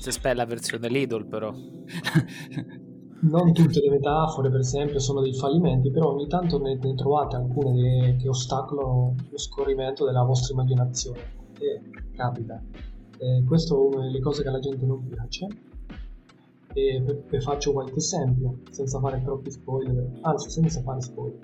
C'è 0.00 0.34
la 0.34 0.44
versione 0.44 0.88
Lidl 0.88 1.26
però. 1.26 1.52
non 3.20 3.52
tutte 3.52 3.80
le 3.80 3.90
metafore, 3.90 4.50
per 4.50 4.60
esempio, 4.60 5.00
sono 5.00 5.20
dei 5.20 5.34
fallimenti, 5.34 5.90
però 5.90 6.12
ogni 6.12 6.28
tanto 6.28 6.60
ne, 6.60 6.78
ne 6.80 6.94
trovate 6.94 7.36
alcune 7.36 8.16
che 8.16 8.28
ostacolano 8.28 9.14
lo 9.28 9.38
scorrimento 9.38 10.04
della 10.04 10.22
vostra 10.22 10.52
immaginazione. 10.54 11.18
E 11.58 11.80
capita. 12.14 12.62
E 13.18 13.44
questo 13.46 13.74
è 13.74 13.94
una 13.96 14.04
delle 14.06 14.20
cose 14.20 14.42
che 14.42 14.48
alla 14.48 14.60
gente 14.60 14.84
non 14.84 15.06
piace. 15.08 15.46
E 16.76 17.02
vi 17.30 17.40
faccio 17.40 17.72
qualche 17.72 17.96
esempio, 17.96 18.58
senza 18.68 19.00
fare 19.00 19.22
troppi 19.22 19.50
spoiler, 19.50 20.18
anzi 20.20 20.50
senza 20.50 20.82
fare 20.82 21.00
spoiler. 21.00 21.38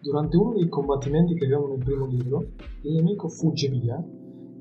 Durante 0.00 0.36
uno 0.36 0.54
dei 0.54 0.68
combattimenti 0.68 1.34
che 1.34 1.46
abbiamo 1.46 1.66
nel 1.66 1.82
primo 1.82 2.06
libro, 2.06 2.52
il 2.82 2.94
nemico 2.94 3.26
fugge 3.26 3.68
via 3.68 4.00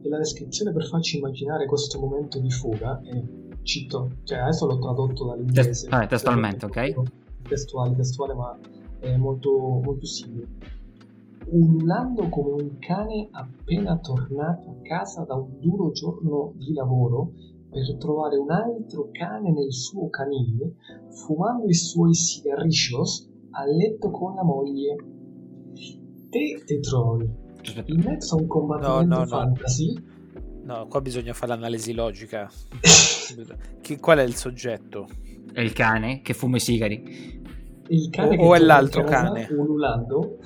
e 0.01 0.09
la 0.09 0.17
descrizione 0.17 0.73
per 0.73 0.87
farci 0.87 1.17
immaginare 1.17 1.67
questo 1.67 1.99
momento 1.99 2.39
di 2.39 2.49
fuga 2.49 2.99
è 3.03 3.23
cito, 3.61 4.09
cioè 4.23 4.39
adesso 4.39 4.65
l'ho 4.65 4.79
tradotto 4.79 5.27
dall'inglese. 5.27 5.87
Ah, 5.91 6.07
testualmente, 6.07 6.65
ok. 6.65 6.93
Testuale, 7.47 7.95
testuale, 7.95 8.33
ma 8.33 8.57
è 8.97 9.15
molto, 9.17 9.51
molto 9.83 10.07
simile. 10.07 10.47
Ululando 11.49 12.27
come 12.29 12.59
un 12.59 12.79
cane 12.79 13.27
appena 13.29 13.99
tornato 13.99 14.69
a 14.71 14.75
casa 14.81 15.25
da 15.25 15.35
un 15.35 15.59
duro 15.59 15.91
giorno 15.91 16.53
di 16.55 16.73
lavoro 16.73 17.33
per 17.69 17.97
trovare 17.97 18.37
un 18.37 18.51
altro 18.51 19.09
cane 19.11 19.51
nel 19.51 19.71
suo 19.71 20.09
canile, 20.09 20.75
fumando 21.09 21.67
i 21.67 21.73
suoi 21.73 22.13
cigarrillos 22.13 23.29
a 23.51 23.65
letto 23.65 24.09
con 24.11 24.35
la 24.35 24.43
moglie. 24.43 24.95
Te 26.29 26.61
ti 26.65 26.79
trovi 26.79 27.45
in 27.85 28.01
mezzo 28.01 28.35
a 28.35 28.41
un 28.41 28.47
combattimento 28.47 29.15
no, 29.15 29.19
no, 29.19 29.25
fantasy. 29.25 29.93
No 29.93 30.15
No, 30.67 30.85
qua 30.87 30.99
bisogna 30.99 31.31
fare 31.31 31.53
l'analisi 31.53 31.93
logica. 31.93 32.51
Chi, 33.79 33.97
qual 33.99 34.17
è 34.17 34.23
il 34.23 34.35
soggetto? 34.35 35.07
È 35.53 35.61
il 35.61 35.71
cane 35.71 36.21
che 36.21 36.33
fuma 36.33 36.57
i 36.57 36.59
sigari. 36.59 37.41
Il 37.87 38.09
cane 38.09 38.35
o, 38.37 38.47
o 38.47 38.53
è 38.53 38.59
l'altro 38.59 39.05
cane? 39.05 39.47
Ululando. 39.49 40.39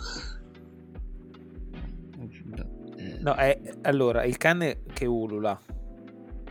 No, 3.21 3.33
è 3.33 3.59
allora 3.81 4.23
il 4.23 4.37
cane 4.37 4.83
che 4.93 5.07
ulula. 5.07 5.59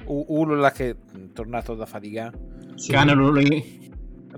U- 0.07 0.27
ulula 0.29 0.71
che 0.71 0.91
è 0.91 0.97
tornato 1.33 1.75
da 1.75 1.87
fatica. 1.87 2.33
Sì. 2.75 2.93
Cane 2.93 3.13
ululi. 3.13 3.79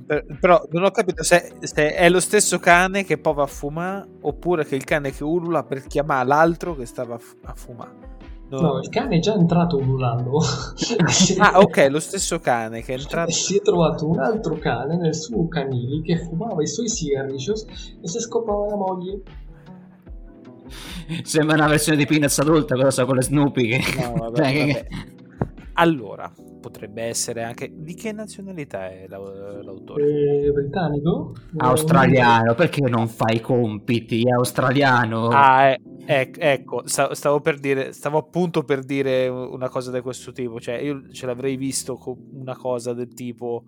Per, 0.05 0.39
però 0.41 0.63
non 0.71 0.85
ho 0.85 0.91
capito 0.91 1.23
se, 1.23 1.53
se, 1.61 1.95
è 1.95 2.09
lo 2.09 2.21
stesso 2.21 2.59
cane 2.59 3.05
che 3.05 3.19
poi 3.19 3.35
va 3.35 3.43
a 3.43 3.47
fumare 3.47 4.09
oppure 4.23 4.65
che 4.65 4.75
il 4.75 4.85
cane 4.85 5.13
che 5.13 5.23
ulula 5.23 5.65
per 5.65 5.87
chiamare 5.87 6.27
l'altro 6.27 6.75
che 6.75 6.87
stava 6.87 7.19
a, 7.45 7.55
fumare. 7.55 8.11
No, 8.49 8.79
il 8.81 8.89
cane 8.91 9.17
è 9.17 9.19
già 9.19 9.35
entrato 9.35 9.77
ululando. 9.77 10.39
ah, 11.39 11.59
ok, 11.59 11.89
lo 11.91 12.01
stesso 12.01 12.39
cane 12.39 12.83
che 12.83 12.95
è 12.95 12.99
entrato. 12.99 13.31
Si 13.31 13.57
è 13.57 13.61
trovato 13.63 14.09
un 14.09 14.19
altro 14.19 14.57
cane 14.57 14.97
nel 14.97 15.15
suo 15.15 15.49
canile 15.49 16.03
che 16.03 16.19
fumava 16.19 16.63
i 16.63 16.67
suoi 16.67 16.89
cigarrillos 16.89 17.67
e 18.03 18.09
si 18.09 18.19
scopava 18.19 18.67
la 18.67 18.77
moglie. 18.77 19.23
Sembra 21.23 21.57
una 21.57 21.69
versione 21.69 21.99
di 21.99 22.07
Peanuts 22.07 22.39
adulta, 22.39 22.75
cosa 22.75 22.91
so, 22.91 23.07
con 23.07 23.17
le 23.17 23.23
Snoopy. 23.23 23.69
Che... 23.69 24.03
No, 24.03 24.13
vabbè, 24.15 24.41
vabbè. 24.41 24.87
Allora, 25.75 26.31
potrebbe 26.61 27.03
essere 27.05 27.43
anche... 27.43 27.73
Di 27.75 27.95
che 27.95 28.13
nazionalità 28.13 28.91
è 28.91 29.07
l'autore? 29.09 30.05
Eh, 30.05 30.53
britannico? 30.53 31.35
Australiano, 31.57 32.55
perché 32.55 32.83
non 32.89 33.09
fai 33.09 33.37
i 33.37 33.41
compiti? 33.41 34.23
È 34.23 34.33
australiano. 34.33 35.29
Ah, 35.29 35.71
è, 35.71 35.81
è, 36.05 36.31
ecco, 36.35 36.83
stavo 36.87 37.41
per 37.41 37.59
dire, 37.59 37.93
stavo 37.93 38.19
appunto 38.19 38.65
per 38.65 38.85
dire 38.85 39.29
una 39.29 39.71
cosa 39.71 39.91
di 39.91 40.01
questo 40.01 40.33
tipo, 40.33 40.61
cioè 40.61 40.75
io 40.77 41.11
ce 41.11 41.27
l'avrei 41.27 41.57
visto 41.57 41.97
con 41.97 42.17
una 42.33 42.57
cosa 42.57 42.93
del 42.93 43.13
tipo... 43.15 43.65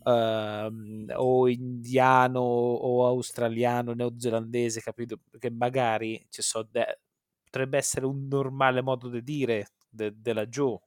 Uh, 0.00 1.04
o 1.16 1.48
indiano 1.48 2.40
o 2.40 3.04
australiano, 3.04 3.92
neozelandese, 3.92 4.80
capito? 4.80 5.18
Perché 5.30 5.50
magari 5.50 6.24
ci 6.30 6.40
so 6.40 6.66
de- 6.70 7.00
potrebbe 7.44 7.76
essere 7.76 8.06
un 8.06 8.26
normale 8.26 8.80
modo 8.80 9.10
di 9.10 9.22
dire 9.22 9.66
de- 9.90 10.14
della 10.16 10.46
Joe 10.46 10.78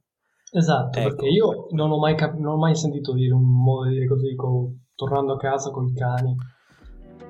Esatto, 0.51 0.99
ecco. 0.99 1.09
perché 1.09 1.27
io 1.27 1.67
non 1.71 1.91
ho, 1.91 1.97
mai 1.97 2.15
cap- 2.15 2.37
non 2.37 2.53
ho 2.53 2.57
mai 2.57 2.75
sentito 2.75 3.13
dire 3.13 3.33
un 3.33 3.43
modo 3.43 3.87
di 3.87 3.95
dire 3.95 4.07
così, 4.07 4.35
co- 4.35 4.73
tornando 4.95 5.33
a 5.33 5.37
casa 5.37 5.71
con 5.71 5.87
i 5.87 5.93
cani. 5.93 6.35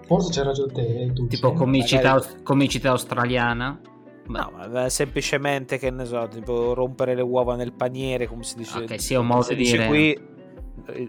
Forse 0.06 0.32
c'è 0.32 0.44
ragione 0.44 0.74
te, 0.74 1.02
eh, 1.04 1.14
tu. 1.14 1.28
Tipo 1.28 1.54
comicità, 1.54 2.16
magari... 2.16 2.44
comicità 2.44 2.90
australiana. 2.90 3.80
No, 4.28 4.52
ma 4.56 4.90
semplicemente 4.90 5.78
che 5.78 5.90
ne 5.90 6.06
so, 6.06 6.28
tipo 6.30 6.74
rompere 6.74 7.16
le 7.16 7.22
uova 7.22 7.56
nel 7.56 7.74
paniere, 7.74 8.28
come 8.28 8.44
si 8.44 8.56
dice. 8.56 8.80
Ok, 8.80 9.00
sì, 9.00 9.14
è 9.14 9.18
un 9.18 9.28
modo 9.28 9.54
di 9.54 9.64
dire. 9.64 9.88
qui 9.88 10.30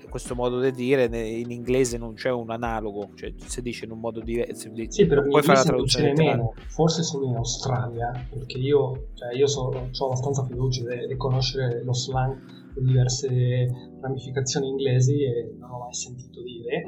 questo 0.09 0.35
modo 0.35 0.61
di 0.61 0.71
dire 0.73 1.05
in 1.17 1.51
inglese 1.51 1.99
non 1.99 2.15
c'è 2.15 2.31
un 2.31 2.51
analogo, 2.51 3.11
cioè 3.15 3.33
si 3.37 3.63
dice 3.63 3.85
in 3.85 3.93
un 3.93 4.01
modo 4.01 4.21
diverso. 4.21 4.71
Sì, 4.89 5.07
però 5.07 5.23
puoi 5.23 5.43
fare 5.43 5.59
la 5.59 5.65
traduzione 5.65 6.13
meno. 6.13 6.55
Forse 6.69 7.03
sono 7.03 7.27
in 7.27 7.37
Australia, 7.37 8.13
perché 8.31 8.59
io, 8.59 9.09
cioè 9.15 9.35
io 9.35 9.47
so, 9.47 9.63
ho 9.63 10.07
abbastanza 10.07 10.45
fiducia 10.45 10.83
di 11.07 11.17
conoscere 11.17 11.83
lo 11.83 11.95
slang 11.95 12.61
di 12.75 12.87
diverse 12.87 13.67
ramificazioni 14.01 14.69
inglesi 14.69 15.23
e 15.23 15.55
non 15.59 15.71
ho 15.71 15.79
mai 15.79 15.95
sentito 15.95 16.43
dire. 16.43 16.85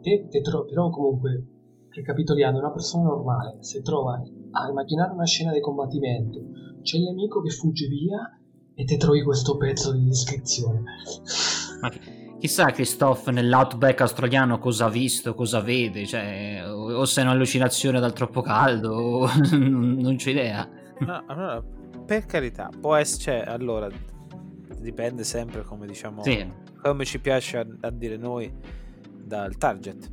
Te, 0.00 0.26
te 0.28 0.40
tro- 0.40 0.64
però 0.64 0.90
comunque, 0.90 1.46
ricapitoliando, 1.90 2.58
una 2.58 2.72
persona 2.72 3.04
normale 3.04 3.58
si 3.60 3.80
trova 3.82 4.20
a 4.52 4.68
immaginare 4.68 5.12
una 5.12 5.26
scena 5.26 5.52
di 5.52 5.60
combattimento, 5.60 6.40
c'è 6.82 6.96
il 6.96 7.04
nemico 7.04 7.40
che 7.40 7.50
fugge 7.50 7.86
via 7.86 8.38
e 8.74 8.84
te 8.84 8.96
trovi 8.96 9.22
questo 9.22 9.56
pezzo 9.56 9.92
di 9.92 10.04
descrizione. 10.04 10.82
Chissà 12.42 12.72
Christophe 12.72 13.30
nell'outback 13.30 14.00
australiano 14.00 14.58
cosa 14.58 14.86
ha 14.86 14.88
visto, 14.88 15.32
cosa 15.32 15.60
vede, 15.60 16.04
cioè, 16.06 16.64
o 16.66 17.04
se 17.04 17.20
è 17.20 17.24
un'allucinazione 17.24 18.00
dal 18.00 18.12
troppo 18.12 18.40
caldo, 18.40 18.94
o... 18.94 19.30
non 19.56 20.16
c'ho 20.16 20.30
idea. 20.30 20.68
No, 20.98 21.22
allora, 21.28 21.62
per 22.04 22.26
carità, 22.26 22.68
può 22.80 22.96
essere, 22.96 23.22
cioè, 23.22 23.44
allora, 23.46 23.88
dipende 24.76 25.22
sempre 25.22 25.62
come 25.62 25.86
diciamo, 25.86 26.24
sì. 26.24 26.44
come 26.82 27.04
ci 27.04 27.20
piace 27.20 27.58
a, 27.58 27.66
a, 27.82 27.90
dire 27.92 28.16
noi 28.16 28.52
dal 29.22 29.56
target, 29.56 30.10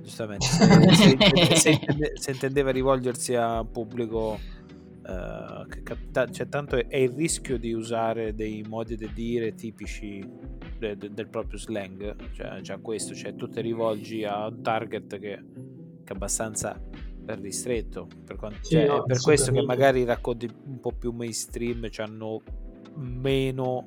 giustamente. 0.00 0.46
Se, 0.96 1.18
se, 1.18 1.56
se, 1.56 2.12
se 2.14 2.30
intendeva 2.30 2.70
rivolgersi 2.70 3.34
a 3.34 3.60
un 3.60 3.70
pubblico 3.70 4.38
Uh, 5.08 5.64
capita- 5.84 6.28
cioè, 6.28 6.48
tanto 6.48 6.74
è, 6.74 6.88
è, 6.88 6.96
il 6.96 7.10
rischio 7.10 7.58
di 7.58 7.72
usare 7.72 8.34
dei 8.34 8.64
modi 8.66 8.96
di 8.96 9.08
dire 9.12 9.54
tipici 9.54 10.28
de- 10.78 10.96
de- 10.96 11.12
del 11.12 11.28
proprio 11.28 11.60
slang, 11.60 12.32
cioè 12.32 12.60
già 12.60 12.78
questo, 12.78 13.14
cioè 13.14 13.36
tu 13.36 13.48
ti 13.48 13.60
rivolgi 13.60 14.24
a 14.24 14.48
un 14.48 14.62
target 14.62 15.18
che, 15.18 15.18
che 15.20 15.42
è 16.04 16.12
abbastanza 16.12 16.80
ristretto, 17.24 18.08
per, 18.24 18.34
quanto, 18.34 18.58
sì, 18.62 18.74
cioè, 18.74 18.86
no, 18.86 19.04
è 19.04 19.06
per 19.06 19.20
questo 19.20 19.52
che 19.52 19.62
magari 19.62 20.00
i 20.00 20.04
racconti 20.04 20.52
un 20.64 20.80
po' 20.80 20.90
più 20.90 21.12
mainstream 21.12 21.88
hanno 21.98 22.42
meno, 22.96 23.86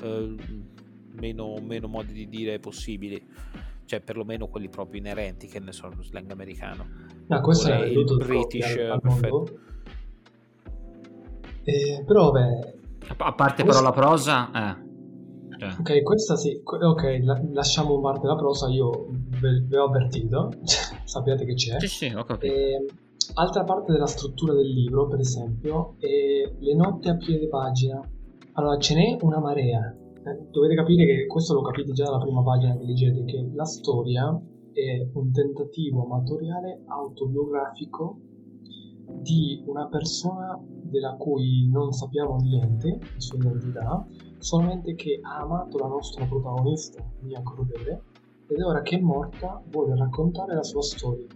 eh, 0.00 0.36
meno, 1.14 1.56
meno 1.60 1.88
modi 1.88 2.12
di 2.12 2.28
dire 2.28 2.60
possibili 2.60 3.20
cioè 3.84 4.00
perlomeno 4.00 4.46
quelli 4.46 4.68
proprio 4.68 5.00
inerenti 5.00 5.48
che 5.48 5.58
ne 5.58 5.72
sono 5.72 5.96
lo 5.96 6.02
slang 6.02 6.30
americano. 6.30 6.86
No, 7.26 7.40
questo 7.40 7.72
è 7.72 7.84
il 7.84 8.04
British 8.04 8.74
perfetto 8.74 9.70
eh, 11.64 12.02
però 12.04 12.30
beh, 12.30 12.74
A 13.18 13.32
parte 13.32 13.64
però 13.64 13.80
la 13.80 13.92
prosa, 13.92 14.50
eh. 14.50 14.90
Cioè. 15.62 15.76
Ok, 15.78 16.02
questa 16.02 16.36
sì, 16.36 16.60
ok, 16.64 17.20
la, 17.22 17.40
lasciamo 17.52 18.00
parte 18.00 18.26
la 18.26 18.34
prosa, 18.34 18.68
io 18.68 19.06
ve, 19.40 19.64
ve 19.64 19.78
ho 19.78 19.84
avvertito, 19.84 20.50
sappiate 21.04 21.44
che 21.44 21.54
c'è. 21.54 21.78
Sì, 21.78 21.86
sì, 21.86 22.06
ho 22.06 22.24
capito. 22.24 22.52
E, 22.52 22.72
ehm, 22.72 22.86
altra 23.34 23.62
parte 23.62 23.92
della 23.92 24.06
struttura 24.06 24.54
del 24.54 24.68
libro, 24.68 25.06
per 25.06 25.20
esempio, 25.20 25.94
è 25.98 26.52
le 26.58 26.74
notti 26.74 27.08
a 27.08 27.16
piede 27.16 27.46
pagina. 27.46 28.00
Allora, 28.54 28.76
ce 28.78 28.94
n'è 28.94 29.16
una 29.20 29.38
marea. 29.38 29.96
Eh, 30.24 30.48
dovete 30.50 30.74
capire 30.74 31.06
che 31.06 31.26
questo 31.26 31.54
lo 31.54 31.62
capite 31.62 31.92
già 31.92 32.04
dalla 32.04 32.18
prima 32.18 32.42
pagina 32.42 32.76
che 32.76 32.84
leggete, 32.84 33.24
che 33.24 33.48
la 33.54 33.64
storia 33.64 34.36
è 34.72 35.08
un 35.12 35.30
tentativo 35.30 36.04
amatoriale 36.04 36.82
autobiografico 36.86 38.18
di 39.20 39.62
una 39.66 39.86
persona 39.86 40.58
della 40.64 41.14
cui 41.14 41.68
non 41.70 41.92
sappiamo 41.92 42.36
niente, 42.36 42.98
la 43.00 43.20
sua 43.20 43.38
identità, 43.38 44.06
solamente 44.38 44.94
che 44.94 45.20
ha 45.22 45.38
amato 45.38 45.78
la 45.78 45.88
nostra 45.88 46.26
protagonista, 46.26 47.02
Mia 47.20 47.42
Crudele, 47.42 48.02
ed 48.46 48.60
ora 48.60 48.82
che 48.82 48.96
è 48.96 49.00
morta 49.00 49.62
vuole 49.70 49.96
raccontare 49.96 50.54
la 50.54 50.62
sua 50.62 50.82
storia. 50.82 51.26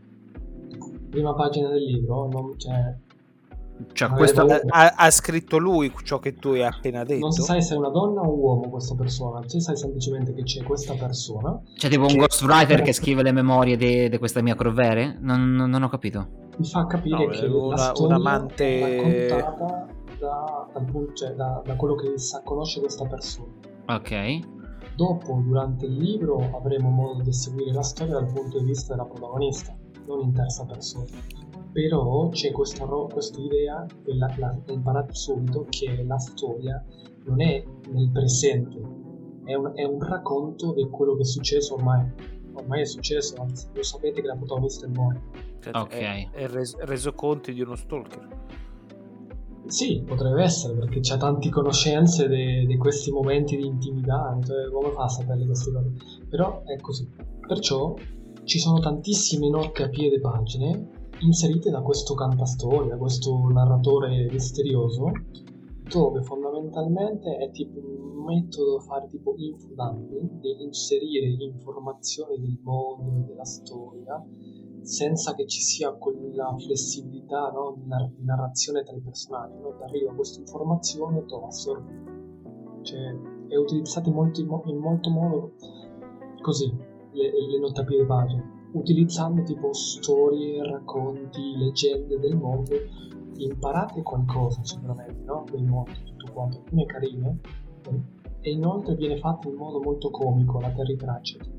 Prima 1.08 1.34
pagina 1.34 1.68
del 1.68 1.82
libro, 1.82 2.28
non 2.28 2.56
c'è... 2.56 3.04
Cioè, 3.92 4.08
questo 4.10 4.42
ha, 4.42 4.94
ha, 4.96 5.10
scritto 5.10 5.58
lui 5.58 5.92
ciò 6.02 6.18
che 6.18 6.34
tu 6.34 6.48
hai 6.48 6.64
appena 6.64 7.04
detto. 7.04 7.20
Non 7.20 7.32
sai 7.32 7.60
se 7.62 7.74
è 7.74 7.76
una 7.76 7.90
donna 7.90 8.20
o 8.20 8.32
un 8.32 8.38
uomo 8.38 8.70
questa 8.70 8.94
persona, 8.94 9.40
tu 9.40 9.58
sai 9.58 9.76
semplicemente 9.76 10.32
che 10.32 10.42
c'è 10.42 10.62
questa 10.62 10.94
persona. 10.94 11.60
C'è 11.74 11.88
tipo 11.88 12.06
un 12.06 12.16
ghostwriter 12.16 12.82
che 12.82 12.92
scrive 12.92 13.22
le 13.22 13.32
memorie 13.32 13.76
di 13.76 14.16
questa 14.18 14.40
mia 14.42 14.54
Corvere? 14.54 15.18
Non, 15.20 15.52
non, 15.52 15.68
non, 15.68 15.82
ho 15.82 15.88
capito. 15.88 16.28
Mi 16.56 16.66
fa 16.66 16.86
capire 16.86 17.26
no, 17.26 17.30
che 17.30 17.46
una, 17.46 17.92
un 17.96 18.12
amante... 18.12 18.80
è 18.80 19.28
raccontata 19.28 19.86
da, 20.18 20.68
dal, 20.72 21.10
cioè, 21.14 21.30
da, 21.34 21.62
da 21.64 21.76
quello 21.76 21.94
che 21.94 22.18
sa, 22.18 22.42
conosce 22.42 22.80
questa 22.80 23.06
persona. 23.06 23.52
Ok. 23.88 24.38
Dopo, 24.94 25.42
durante 25.44 25.84
il 25.84 25.96
libro, 25.96 26.38
avremo 26.56 26.88
modo 26.88 27.22
di 27.22 27.32
seguire 27.32 27.72
la 27.72 27.82
storia 27.82 28.14
dal 28.14 28.32
punto 28.32 28.58
di 28.58 28.64
vista 28.64 28.94
della 28.94 29.06
protagonista, 29.06 29.76
non 30.06 30.20
in 30.22 30.32
terza 30.32 30.64
persona. 30.64 31.04
Però 31.72 32.28
c'è 32.30 32.52
questa, 32.52 32.86
questa 32.86 33.40
idea, 33.40 33.86
che 34.04 34.14
la, 34.14 34.32
la, 34.38 34.58
imparate 34.68 35.14
subito, 35.14 35.66
che 35.68 36.02
la 36.06 36.18
storia 36.18 36.82
non 37.24 37.42
è 37.42 37.62
nel 37.90 38.10
presente, 38.10 38.78
è 39.44 39.54
un, 39.54 39.72
è 39.74 39.84
un 39.84 40.00
racconto 40.00 40.72
di 40.72 40.88
quello 40.88 41.14
che 41.16 41.22
è 41.22 41.26
successo 41.26 41.74
ormai. 41.74 42.34
Ormai 42.54 42.80
è 42.80 42.86
successo, 42.86 43.34
anzi, 43.38 43.66
lo 43.74 43.82
sapete 43.82 44.22
che 44.22 44.26
la 44.26 44.36
protagonista 44.36 44.86
è 44.86 44.88
morta. 44.88 45.20
Cioè, 45.60 45.76
ok. 45.76 45.92
È, 45.92 46.30
è 46.30 46.48
res- 46.48 46.76
reso 46.78 47.12
conto 47.12 47.52
di 47.52 47.60
uno 47.60 47.74
stalker. 47.74 48.44
Sì, 49.66 50.02
potrebbe 50.06 50.42
essere 50.42 50.74
perché 50.74 51.00
c'ha 51.02 51.16
tante 51.16 51.50
conoscenze 51.50 52.28
di 52.28 52.76
questi 52.76 53.10
momenti 53.10 53.56
di 53.56 53.66
intimità, 53.66 54.38
cioè 54.44 54.70
come 54.70 54.92
fa 54.92 55.04
a 55.04 55.08
sapere 55.08 55.44
queste 55.44 55.72
cose? 55.72 55.92
Però 56.28 56.62
è 56.64 56.76
così. 56.80 57.08
Perciò 57.46 57.94
ci 58.46 58.60
sono 58.60 58.78
tantissime 58.78 59.50
note 59.50 59.82
a 59.82 59.88
piede 59.88 60.20
pagine 60.20 60.90
inserite 61.20 61.68
da 61.68 61.82
questo 61.82 62.14
cantastorie, 62.14 62.90
da 62.90 62.96
questo 62.96 63.36
narratore 63.48 64.28
misterioso, 64.30 65.10
dove 65.88 66.22
fondamentalmente 66.22 67.38
è 67.38 67.50
tipo 67.50 67.80
un 67.80 68.24
metodo 68.24 68.78
fare 68.80 69.08
tipo 69.08 69.34
infodumping, 69.36 70.40
di 70.40 70.62
inserire 70.62 71.26
informazioni 71.42 72.38
del 72.38 72.58
mondo 72.62 73.22
e 73.22 73.26
della 73.26 73.44
storia 73.44 74.24
senza 74.82 75.34
che 75.34 75.48
ci 75.48 75.60
sia 75.60 75.92
quella 75.94 76.54
flessibilità 76.56 77.50
no, 77.50 77.74
di 77.76 78.24
narrazione 78.24 78.84
tra 78.84 78.94
i 78.94 79.00
personaggi. 79.00 79.58
No? 79.58 79.76
Arriva 79.82 80.14
questa 80.14 80.38
informazione 80.38 81.18
e 81.18 81.24
tu 81.24 81.34
assorbi. 81.34 82.14
Cioè, 82.82 83.18
è 83.48 83.56
utilizzata 83.56 84.08
in 84.08 84.14
molto, 84.14 84.40
in 84.40 84.78
molto 84.78 85.10
modo 85.10 85.54
così, 86.40 86.72
le, 87.16 87.30
le 87.30 87.84
piede 87.84 88.04
pagina, 88.04 88.42
utilizzando 88.72 89.42
tipo 89.42 89.72
storie, 89.72 90.62
racconti, 90.62 91.56
leggende 91.56 92.18
del 92.18 92.36
mondo. 92.36 92.74
Imparate 93.38 94.02
qualcosa 94.02 94.64
sicuramente 94.64 95.22
no? 95.24 95.44
del 95.50 95.64
mondo, 95.64 95.90
tutto 96.04 96.32
quanto, 96.32 96.58
alcune 96.58 96.86
carine. 96.86 97.38
E 98.40 98.50
inoltre 98.50 98.94
viene 98.94 99.18
fatto 99.18 99.48
in 99.48 99.56
modo 99.56 99.80
molto 99.80 100.10
comico 100.10 100.60
la 100.60 100.70
Terry 100.70 100.96
Pratchett 100.96 101.54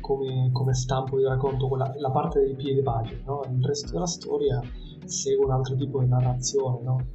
come, 0.00 0.50
come 0.52 0.72
stampo 0.72 1.16
di 1.16 1.24
racconto 1.24 1.66
quella, 1.66 1.92
la 1.96 2.10
parte 2.10 2.40
dei 2.40 2.54
piedi 2.54 2.80
pagine, 2.80 3.22
no? 3.24 3.42
il 3.50 3.64
resto 3.64 3.92
della 3.92 4.06
storia 4.06 4.60
segue 5.04 5.44
un 5.44 5.50
altro 5.50 5.74
tipo 5.74 6.00
di 6.00 6.06
narrazione, 6.06 6.82
no? 6.82 7.06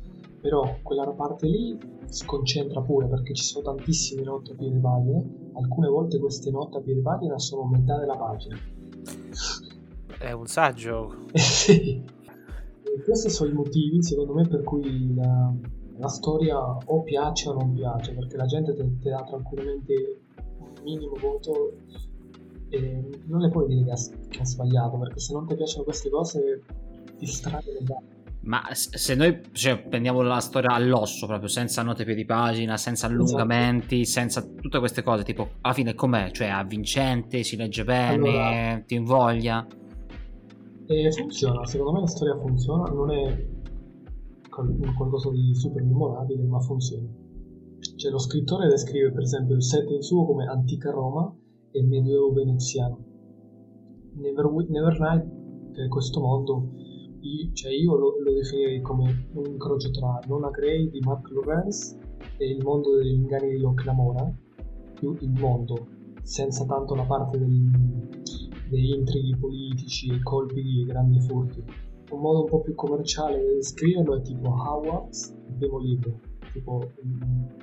Però 0.42 0.80
quella 0.82 1.08
parte 1.12 1.48
lì 1.48 1.78
si 2.06 2.26
concentra 2.26 2.82
pure 2.82 3.08
perché 3.08 3.34
ci 3.34 3.44
sono 3.44 3.76
tantissime 3.76 4.24
note 4.24 4.52
a 4.52 4.56
piedi 4.56 4.80
pagine, 4.80 5.52
alcune 5.54 5.88
volte 5.88 6.20
queste 6.20 6.50
note 6.50 6.78
a 6.78 6.82
piedi 6.82 7.02
pagina 7.02 7.38
sono 7.38 7.66
metà 7.66 7.98
della 8.00 8.18
pagina. 8.18 8.58
È 10.20 10.32
un 10.32 10.46
saggio. 10.48 11.16
sì. 11.34 12.04
E 12.84 13.04
questi 13.04 13.30
sono 13.30 13.50
i 13.50 13.54
motivi, 13.54 14.04
secondo 14.04 14.34
me, 14.34 14.48
per 14.48 14.64
cui 14.64 15.14
la, 15.14 15.54
la 15.98 16.08
storia 16.08 16.60
o 16.60 17.04
piace 17.04 17.50
o 17.50 17.54
non 17.54 17.74
piace, 17.74 18.14
perché 18.14 18.36
la 18.36 18.46
gente 18.46 18.74
ti 18.74 19.10
dà 19.10 19.24
tranquillamente 19.24 20.22
un 20.58 20.74
minimo 20.84 21.16
voto 21.20 21.74
e 22.70 23.20
non 23.26 23.42
le 23.42 23.50
puoi 23.50 23.68
dire 23.68 23.84
che 23.84 23.92
ha, 23.92 23.98
che 24.30 24.40
ha, 24.40 24.46
sbagliato 24.46 24.98
perché 24.98 25.20
se 25.20 25.34
non 25.34 25.46
ti 25.46 25.56
piacciono 25.56 25.84
queste 25.84 26.10
cose 26.10 26.64
ti 27.18 27.26
strade 27.26 27.74
le 27.74 27.84
gambe. 27.84 28.21
Ma 28.44 28.62
se 28.72 29.14
noi 29.14 29.40
cioè, 29.52 29.78
prendiamo 29.78 30.22
la 30.22 30.40
storia 30.40 30.72
all'osso, 30.72 31.28
proprio 31.28 31.48
senza 31.48 31.84
note 31.84 32.04
piedi 32.06 32.26
pagina, 32.26 32.76
senza 32.76 33.06
esatto. 33.06 33.22
allungamenti, 33.22 34.02
esatto. 34.02 34.20
senza 34.20 34.42
tutte 34.60 34.80
queste 34.80 35.04
cose, 35.04 35.24
tipo 35.24 35.52
alla 35.62 35.74
fine 35.74 35.94
com'è? 35.94 36.32
Cioè 36.32 36.48
avvincente, 36.48 37.44
si 37.44 37.56
legge 37.56 37.84
bene, 37.84 38.30
allora, 38.30 38.84
ti 38.86 38.96
invoglia? 38.96 39.68
E 40.88 41.12
funziona, 41.12 41.66
secondo 41.68 41.94
me 41.94 42.00
la 42.00 42.08
storia 42.08 42.36
funziona, 42.38 42.90
non 42.92 43.12
è 43.12 43.48
qualcosa 44.50 45.30
di 45.30 45.54
super 45.54 45.84
memorabile, 45.84 46.44
ma 46.44 46.60
funziona. 46.60 47.08
Cioè 47.96 48.12
lo 48.12 48.20
scrittore 48.20 48.68
descrive 48.68 49.12
per 49.12 49.22
esempio 49.22 49.56
il 49.56 49.64
set 49.64 49.90
in 49.92 50.02
suo 50.02 50.26
come 50.26 50.48
antica 50.48 50.90
Roma 50.90 51.32
e 51.72 51.84
medioevo 51.84 52.34
veneziano. 52.34 53.06
Never, 54.16 54.50
Nevernight, 54.68 55.72
che 55.74 55.86
è 55.86 55.88
questo 55.88 56.20
mondo, 56.20 56.72
io, 57.22 57.54
cioè 57.54 57.72
io 57.72 57.96
lo, 57.96 58.20
lo, 58.20 58.34
definirei 58.34 58.82
come 58.82 59.30
un 59.34 59.46
incrocio 59.46 59.92
tra 59.92 60.20
Nona 60.28 60.50
Grey 60.50 60.90
di 60.90 61.00
Mark 61.00 61.30
Lorenz 61.30 61.98
e 62.38 62.50
il 62.50 62.64
mondo 62.64 62.96
degli 62.96 63.14
inganni 63.14 63.52
di 63.52 63.58
Locke 63.58 63.86
Lamora, 63.86 64.32
più 64.94 65.16
il 65.20 65.32
mondo, 65.32 65.88
senza 66.22 66.66
tanto 66.66 66.96
la 66.96 67.06
parte 67.06 67.38
del, 67.38 68.10
degli 68.70 68.94
intrighi 68.94 69.36
politici 69.38 70.10
e 70.10 70.22
colpi 70.22 70.62
di 70.62 70.86
grandi 70.86 71.20
furti. 71.22 71.64
Un 72.12 72.20
modo 72.20 72.42
un 72.42 72.50
po' 72.50 72.62
più 72.62 72.76
commerciale 72.76 73.40
di 73.40 73.56
descriverlo 73.56 74.18
è 74.18 74.22
tipo 74.22 74.50
Hogwarts, 74.50 75.36
il 75.48 75.54
primo 75.56 75.80
libro, 75.80 76.20
tipo 76.52 76.92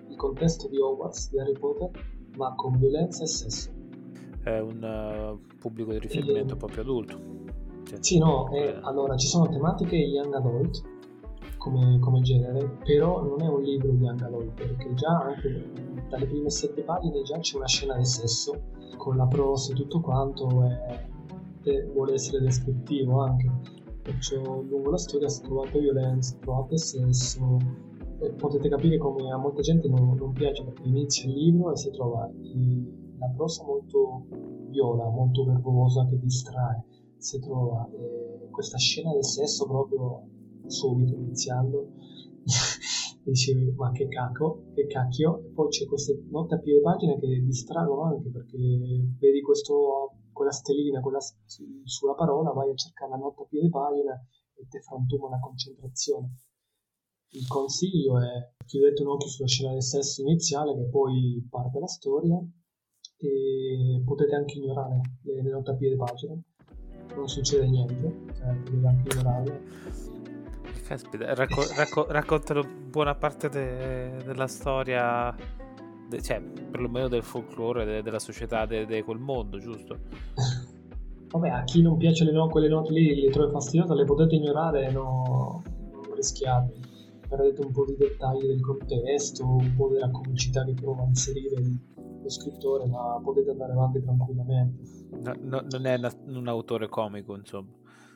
il 0.08 0.16
contesto 0.16 0.68
di 0.68 0.78
Hogwarts 0.78 1.30
di 1.30 1.38
Harry 1.38 1.58
Potter, 1.58 1.90
ma 2.36 2.54
con 2.54 2.78
violenza 2.78 3.24
e 3.24 3.26
sesso 3.26 3.76
è 4.48 4.60
un 4.60 4.82
uh, 4.82 5.56
pubblico 5.58 5.92
di 5.92 5.98
riferimento 5.98 6.54
e... 6.54 6.56
proprio 6.56 6.82
adulto. 6.82 7.37
Cioè, 7.88 7.98
sì, 8.02 8.18
no, 8.18 8.50
è, 8.50 8.80
allora 8.82 9.16
ci 9.16 9.26
sono 9.26 9.48
tematiche 9.48 9.96
young 9.96 10.34
adult 10.34 10.82
come, 11.56 11.98
come, 12.00 12.20
genere, 12.20 12.76
però 12.84 13.22
non 13.22 13.40
è 13.40 13.48
un 13.48 13.62
libro 13.62 13.90
young 13.92 14.20
adult 14.20 14.52
perché 14.52 14.92
già 14.92 15.18
anche 15.20 15.72
dalle 16.10 16.26
prime 16.26 16.50
sette 16.50 16.82
pagine 16.82 17.22
già 17.22 17.38
c'è 17.38 17.56
una 17.56 17.66
scena 17.66 17.94
del 17.94 18.04
sesso 18.04 18.64
con 18.98 19.16
la 19.16 19.26
prosa 19.26 19.72
e 19.72 19.74
tutto 19.74 20.00
quanto 20.00 20.48
e, 21.62 21.86
vuole 21.94 22.12
essere 22.12 22.42
descrittivo 22.42 23.22
anche. 23.22 23.50
Perciò 24.02 24.60
lungo 24.60 24.90
la 24.90 24.98
storia 24.98 25.28
si 25.28 25.40
trovate 25.40 25.80
violenza, 25.80 26.36
trovate 26.40 26.76
sesso, 26.76 27.56
e 28.20 28.32
potete 28.32 28.68
capire 28.68 28.98
come 28.98 29.32
a 29.32 29.38
molta 29.38 29.62
gente 29.62 29.88
non, 29.88 30.14
non 30.14 30.32
piace 30.32 30.62
perché 30.62 30.82
inizia 30.86 31.26
il 31.26 31.36
libro 31.36 31.72
e 31.72 31.76
si 31.76 31.90
trova 31.90 32.30
la 33.18 33.28
prosa 33.34 33.64
molto 33.64 34.26
viola, 34.68 35.08
molto 35.08 35.44
verbosa 35.46 36.06
che 36.06 36.18
distrae, 36.18 36.84
si 37.18 37.40
trova 37.40 37.88
eh, 37.90 38.48
questa 38.50 38.78
scena 38.78 39.12
del 39.12 39.24
sesso 39.24 39.66
proprio 39.66 40.28
subito 40.66 41.14
iniziando 41.14 41.92
e 43.24 43.30
dicevi 43.30 43.72
ma 43.72 43.90
che 43.92 44.08
cacchio, 44.08 44.70
che 44.74 44.86
cacchio? 44.86 45.44
E 45.44 45.48
poi 45.50 45.68
c'è 45.68 45.86
queste 45.86 46.24
note 46.30 46.54
a 46.54 46.58
piede 46.58 46.80
pagina 46.80 47.16
che 47.18 47.26
distraggono 47.44 48.04
anche 48.04 48.30
perché 48.30 48.56
vedi 49.18 49.40
questo, 49.42 50.14
quella 50.32 50.52
stellina 50.52 51.00
quella, 51.00 51.18
sulla 51.84 52.14
parola 52.14 52.52
vai 52.52 52.70
a 52.70 52.74
cercare 52.74 53.10
la 53.10 53.16
nota 53.16 53.42
a 53.42 53.46
piede 53.46 53.68
pagina 53.68 54.12
e 54.54 54.66
ti 54.68 54.80
frantuma 54.80 55.28
la 55.28 55.40
concentrazione. 55.40 56.30
Il 57.30 57.46
consiglio 57.46 58.18
è 58.18 58.54
chiudete 58.64 59.02
un 59.02 59.08
occhio 59.08 59.28
sulla 59.28 59.48
scena 59.48 59.72
del 59.72 59.82
sesso 59.82 60.22
iniziale 60.22 60.74
che 60.74 60.88
poi 60.88 61.46
parte 61.50 61.78
la 61.78 61.86
storia 61.86 62.38
e 63.20 64.02
potete 64.04 64.34
anche 64.34 64.58
ignorare 64.58 65.00
le 65.22 65.42
note 65.42 65.72
a 65.72 65.76
piede 65.76 65.96
pagina 65.96 66.40
non 67.16 67.28
succede 67.28 67.66
niente 67.66 67.94
cioè 68.36 68.54
potete 68.64 68.86
anche 68.86 69.12
ignorarle 69.14 69.60
Caspita, 70.86 71.34
racco- 71.34 71.66
racco- 71.76 72.06
raccontano 72.08 72.62
buona 72.88 73.14
parte 73.14 73.50
de- 73.50 74.22
della 74.24 74.46
storia, 74.46 75.34
de- 76.08 76.22
cioè 76.22 76.40
perlomeno 76.40 77.08
del 77.08 77.22
folklore 77.22 77.84
de- 77.84 78.02
della 78.02 78.18
società 78.18 78.64
di 78.64 79.02
quel 79.02 79.18
mondo, 79.18 79.58
giusto? 79.58 79.98
Vabbè, 81.30 81.48
a 81.50 81.62
chi 81.64 81.82
non 81.82 81.98
piace 81.98 82.24
le 82.24 82.32
no- 82.32 82.48
quelle 82.48 82.68
note 82.68 82.92
lì, 82.92 83.20
le 83.20 83.28
trovi 83.28 83.52
fastidiose, 83.52 83.92
le 83.94 84.04
potete 84.04 84.36
ignorare, 84.36 84.90
no, 84.90 85.62
non 85.92 86.14
rischiate. 86.14 86.72
Perdete 87.28 87.60
un 87.60 87.70
po' 87.70 87.84
di 87.84 87.94
dettagli 87.98 88.46
del 88.46 88.60
contesto, 88.62 89.44
un 89.46 89.74
po' 89.76 89.88
della 89.88 90.10
comicità 90.10 90.64
che 90.64 90.72
prova 90.72 91.02
a 91.02 91.06
inserire 91.06 91.60
lo 92.22 92.28
scrittore, 92.30 92.86
ma 92.86 93.20
potete 93.22 93.50
andare 93.50 93.72
avanti 93.72 94.02
tranquillamente. 94.02 94.82
No, 95.20 95.32
no, 95.40 95.64
non 95.70 95.86
è 95.86 95.94
una- 95.96 96.12
un 96.26 96.48
autore 96.48 96.88
comico, 96.88 97.34
insomma. 97.36 97.68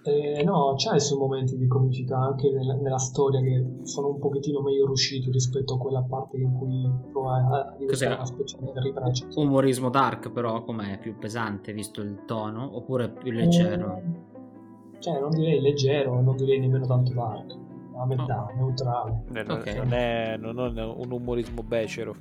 Eh, 0.04 0.42
no, 0.42 0.74
c'ha 0.76 0.96
i 0.96 1.00
suoi 1.00 1.20
momenti 1.20 1.56
di 1.56 1.68
comicità 1.68 2.18
anche 2.18 2.50
nella, 2.50 2.74
nella 2.74 2.98
storia 2.98 3.40
che 3.40 3.64
sono 3.84 4.08
un 4.08 4.18
pochettino 4.18 4.60
meglio 4.60 4.84
riusciti 4.86 5.30
rispetto 5.30 5.74
a 5.74 5.78
quella 5.78 6.02
parte 6.02 6.38
in 6.38 6.52
cui 6.58 6.90
prova 7.12 7.36
a 7.36 7.76
diventare 7.78 8.14
una 8.14 8.24
specie 8.24 8.58
di 8.60 8.70
ribraccio. 8.80 9.26
Umorismo 9.36 9.90
dark, 9.90 10.30
però, 10.32 10.64
com'è? 10.64 10.98
Più 10.98 11.16
pesante 11.18 11.72
visto 11.72 12.00
il 12.00 12.24
tono? 12.26 12.76
Oppure 12.76 13.10
più 13.10 13.30
leggero? 13.30 13.96
Eh, 13.96 14.98
cioè, 14.98 15.20
non 15.20 15.30
direi 15.30 15.60
leggero, 15.60 16.20
non 16.20 16.34
direi 16.34 16.58
nemmeno 16.58 16.84
tanto 16.86 17.12
dark. 17.12 17.56
A 17.96 18.04
metà, 18.06 18.46
neutrale. 18.56 19.22
Eh, 19.34 19.42
non- 19.44 19.58
Ok. 19.58 19.74
Non, 19.76 19.92
è, 19.92 20.36
non 20.36 20.78
è 20.78 20.84
un 20.84 21.12
umorismo 21.12 21.62
becero. 21.62 22.16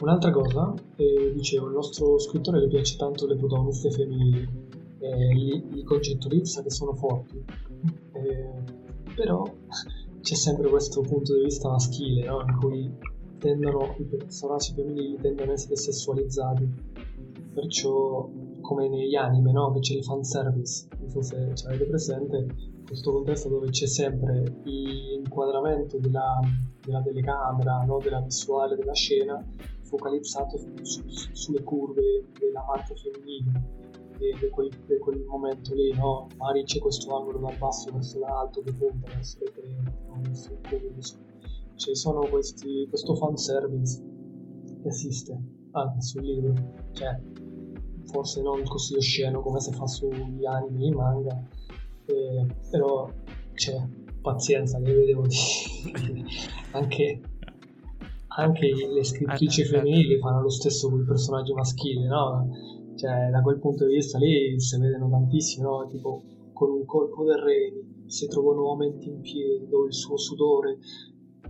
Un'altra 0.00 0.30
cosa, 0.30 0.72
eh, 0.96 1.30
dicevo, 1.34 1.66
il 1.66 1.74
nostro 1.74 2.18
scrittore 2.18 2.58
le 2.58 2.68
piace 2.68 2.96
tanto 2.96 3.26
le 3.26 3.36
protagoniste 3.36 3.90
femminili, 3.90 4.48
eh, 4.98 5.34
li, 5.34 5.68
li 5.70 5.82
concettualizza 5.82 6.62
che 6.62 6.70
sono 6.70 6.94
forti, 6.94 7.44
eh, 8.12 8.62
però 9.14 9.44
c'è 10.22 10.34
sempre 10.34 10.70
questo 10.70 11.02
punto 11.02 11.34
di 11.34 11.44
vista 11.44 11.68
maschile, 11.68 12.24
no? 12.24 12.40
in 12.40 12.56
cui 12.58 12.90
tendono, 13.38 13.94
i 13.98 14.04
personaggi 14.04 14.72
femminili 14.72 15.18
tendono 15.20 15.50
a 15.50 15.54
essere 15.54 15.76
sessualizzati, 15.76 16.68
perciò 17.52 18.26
come 18.62 18.88
negli 18.88 19.16
anime, 19.16 19.52
no? 19.52 19.70
che 19.72 19.80
c'è 19.80 19.96
il 19.96 20.04
fanservice, 20.04 20.88
non 20.98 21.10
so 21.10 21.20
se 21.20 21.54
ci 21.54 21.66
avete 21.66 21.84
presente, 21.84 22.46
questo 22.86 23.12
contesto 23.12 23.50
dove 23.50 23.68
c'è 23.68 23.86
sempre 23.86 24.60
l'inquadramento 24.62 25.98
della, 25.98 26.40
della 26.82 27.02
telecamera, 27.02 27.82
no? 27.84 27.98
della 27.98 28.20
visuale 28.20 28.76
della 28.76 28.94
scena, 28.94 29.44
focalizzato 29.90 30.56
su- 30.56 31.04
su- 31.06 31.28
sulle 31.32 31.62
curve 31.62 32.28
della 32.38 32.62
parte 32.62 32.94
femminile 32.94 33.78
di 34.20 34.50
quel, 34.50 34.68
di 34.86 34.98
quel 34.98 35.24
momento 35.24 35.74
lì, 35.74 35.92
no? 35.94 36.28
Magari 36.36 36.64
c'è 36.64 36.78
questo 36.78 37.16
angolo 37.16 37.38
dal 37.38 37.56
basso 37.56 37.90
verso 37.92 38.18
l'alto 38.18 38.60
che 38.60 38.72
punta 38.72 39.10
verso 39.14 39.38
le 39.40 39.52
culo, 40.68 41.00
Ci 41.74 41.94
sono 41.94 42.20
questi, 42.28 42.86
questo 42.88 43.14
fanservice 43.14 44.02
che 44.82 44.88
esiste 44.88 45.38
anche 45.72 46.02
sul 46.02 46.22
libro, 46.22 46.52
cioè 46.92 47.18
forse 48.04 48.42
non 48.42 48.62
così 48.64 48.96
osceno 48.96 49.40
come 49.40 49.60
se 49.60 49.72
fa 49.72 49.86
sugli 49.86 50.44
anime 50.44 50.86
e 50.86 50.94
manga, 50.94 51.42
eh, 52.06 52.46
però 52.70 53.10
c'è 53.54 53.88
pazienza 54.20 54.78
che 54.80 54.92
vedevo 54.92 55.24
anche 56.72 57.20
anche 58.40 58.72
le 58.72 59.04
scrittrici 59.04 59.64
femminili 59.64 60.18
fanno 60.18 60.42
lo 60.42 60.50
stesso 60.50 60.88
con 60.88 61.00
i 61.00 61.04
personaggi 61.04 61.52
maschili, 61.52 62.06
no? 62.06 62.48
Cioè, 62.96 63.30
da 63.30 63.40
quel 63.40 63.58
punto 63.58 63.86
di 63.86 63.94
vista 63.94 64.18
lì 64.18 64.58
si 64.58 64.78
vedono 64.78 65.08
tantissimi, 65.08 65.64
no? 65.64 65.86
Tipo, 65.86 66.22
con 66.52 66.70
un 66.70 66.84
colpo 66.84 67.24
del 67.24 67.38
reni 67.38 68.04
si 68.06 68.26
trovano 68.26 68.62
momenti 68.62 69.08
in 69.08 69.20
piedi 69.20 69.68
dove 69.68 69.86
il 69.86 69.94
suo 69.94 70.16
sudore 70.16 70.78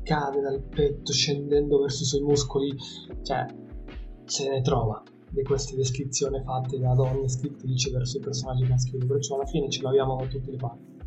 cade 0.02 0.40
dal 0.40 0.62
petto 0.62 1.12
scendendo 1.12 1.80
verso 1.80 2.02
i 2.02 2.06
suoi 2.06 2.22
muscoli, 2.22 2.76
cioè, 3.22 3.46
se 4.24 4.48
ne 4.48 4.60
trova 4.60 5.02
di 5.30 5.42
queste 5.42 5.76
descrizioni 5.76 6.42
fatte 6.42 6.78
da 6.78 6.94
donne 6.94 7.28
scrittrici 7.28 7.90
verso 7.90 8.18
i 8.18 8.20
personaggi 8.20 8.64
maschili, 8.64 9.06
perciò 9.06 9.36
alla 9.36 9.46
fine 9.46 9.68
ce 9.68 9.82
l'abbiamo 9.82 10.16
da 10.16 10.26
tutte 10.26 10.50
le 10.50 10.56
parti. 10.56 10.98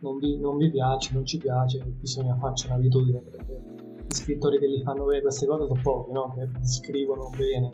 Non 0.00 0.18
vi, 0.18 0.38
non 0.38 0.56
vi 0.56 0.70
piace, 0.70 1.14
non 1.14 1.24
ci 1.24 1.38
piace, 1.38 1.82
bisogna 1.84 2.36
farci 2.36 2.66
un'abitudine 2.66 3.20
perché 3.20 3.62
gli 3.82 3.85
scrittori 4.16 4.58
che 4.58 4.68
gli 4.68 4.82
fanno 4.82 5.04
vedere 5.04 5.22
queste 5.22 5.46
cose 5.46 5.66
sono 5.66 5.80
pochi, 5.80 6.12
no? 6.12 6.34
Che 6.34 6.66
scrivono 6.66 7.30
bene 7.36 7.70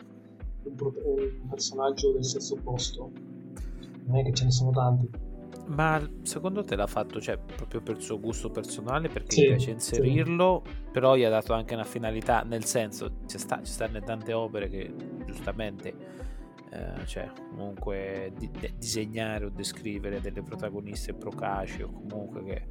un, 0.63 0.75
pro- 0.75 0.93
un 1.03 1.47
personaggio 1.49 2.11
del 2.11 2.23
sesso 2.25 2.55
opposto. 2.55 3.11
Non 4.05 4.17
è 4.17 4.23
che 4.23 4.33
ce 4.33 4.45
ne 4.45 4.51
sono 4.51 4.71
tanti. 4.71 5.09
Ma 5.65 6.05
secondo 6.23 6.63
te 6.63 6.75
l'ha 6.75 6.87
fatto 6.87 7.21
cioè, 7.21 7.37
proprio 7.37 7.81
per 7.81 7.95
il 7.95 8.01
suo 8.01 8.19
gusto 8.19 8.49
personale? 8.49 9.07
Perché 9.07 9.31
Sì, 9.31 9.41
gli 9.43 9.47
piace 9.47 9.65
sì. 9.65 9.71
inserirlo, 9.71 10.61
però 10.91 11.15
gli 11.15 11.23
ha 11.23 11.29
dato 11.29 11.53
anche 11.53 11.73
una 11.73 11.85
finalità, 11.85 12.41
nel 12.41 12.65
senso, 12.65 13.19
ci, 13.27 13.37
sta, 13.37 13.61
ci 13.63 13.71
stanno 13.71 14.01
tante 14.01 14.33
opere 14.33 14.67
che 14.67 14.93
giustamente, 15.25 15.95
eh, 16.69 17.05
cioè, 17.05 17.31
comunque 17.49 18.33
di- 18.37 18.51
de- 18.51 18.73
disegnare 18.77 19.45
o 19.45 19.49
descrivere 19.49 20.19
delle 20.19 20.41
protagoniste 20.41 21.13
procaci 21.13 21.81
o 21.83 21.91
comunque 21.91 22.43
che, 22.43 22.67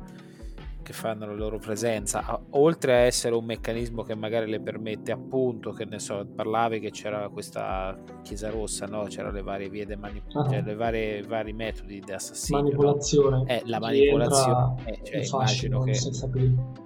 che 0.83 0.93
fanno 0.93 1.27
la 1.27 1.33
loro 1.35 1.59
presenza, 1.59 2.41
oltre 2.51 2.93
a 2.93 2.97
essere 2.99 3.35
un 3.35 3.45
meccanismo 3.45 4.03
che 4.03 4.15
magari 4.15 4.51
le 4.51 4.61
permette 4.61 5.13
appunto, 5.13 5.71
che 5.73 5.85
ne 5.85 5.99
so, 5.99 6.27
parlavi 6.35 6.81
che 6.81 6.91
c'era 6.91 7.29
questa 7.29 7.97
Chiesa 8.23 8.51
Rossa, 8.51 8.87
no? 8.87 9.05
C'erano 9.05 9.35
le 9.35 9.43
varie 9.43 9.69
vie, 9.69 9.87
de 9.87 9.97
mani- 9.97 10.23
Ah. 10.35 10.49
cioè 10.49 10.63
le 10.63 10.75
varie, 10.75 11.23
vari 11.23 11.53
metodi 11.53 12.01
di 12.01 12.13
assassinio. 12.13 12.61
no? 12.63 12.69
Manipolazione. 12.69 13.45
Eh, 13.47 13.63
la 13.67 13.79
manipolazione, 13.79 14.75
eh, 14.85 15.01
cioè, 15.03 15.17
immagino 15.25 15.81
che- 15.81 15.99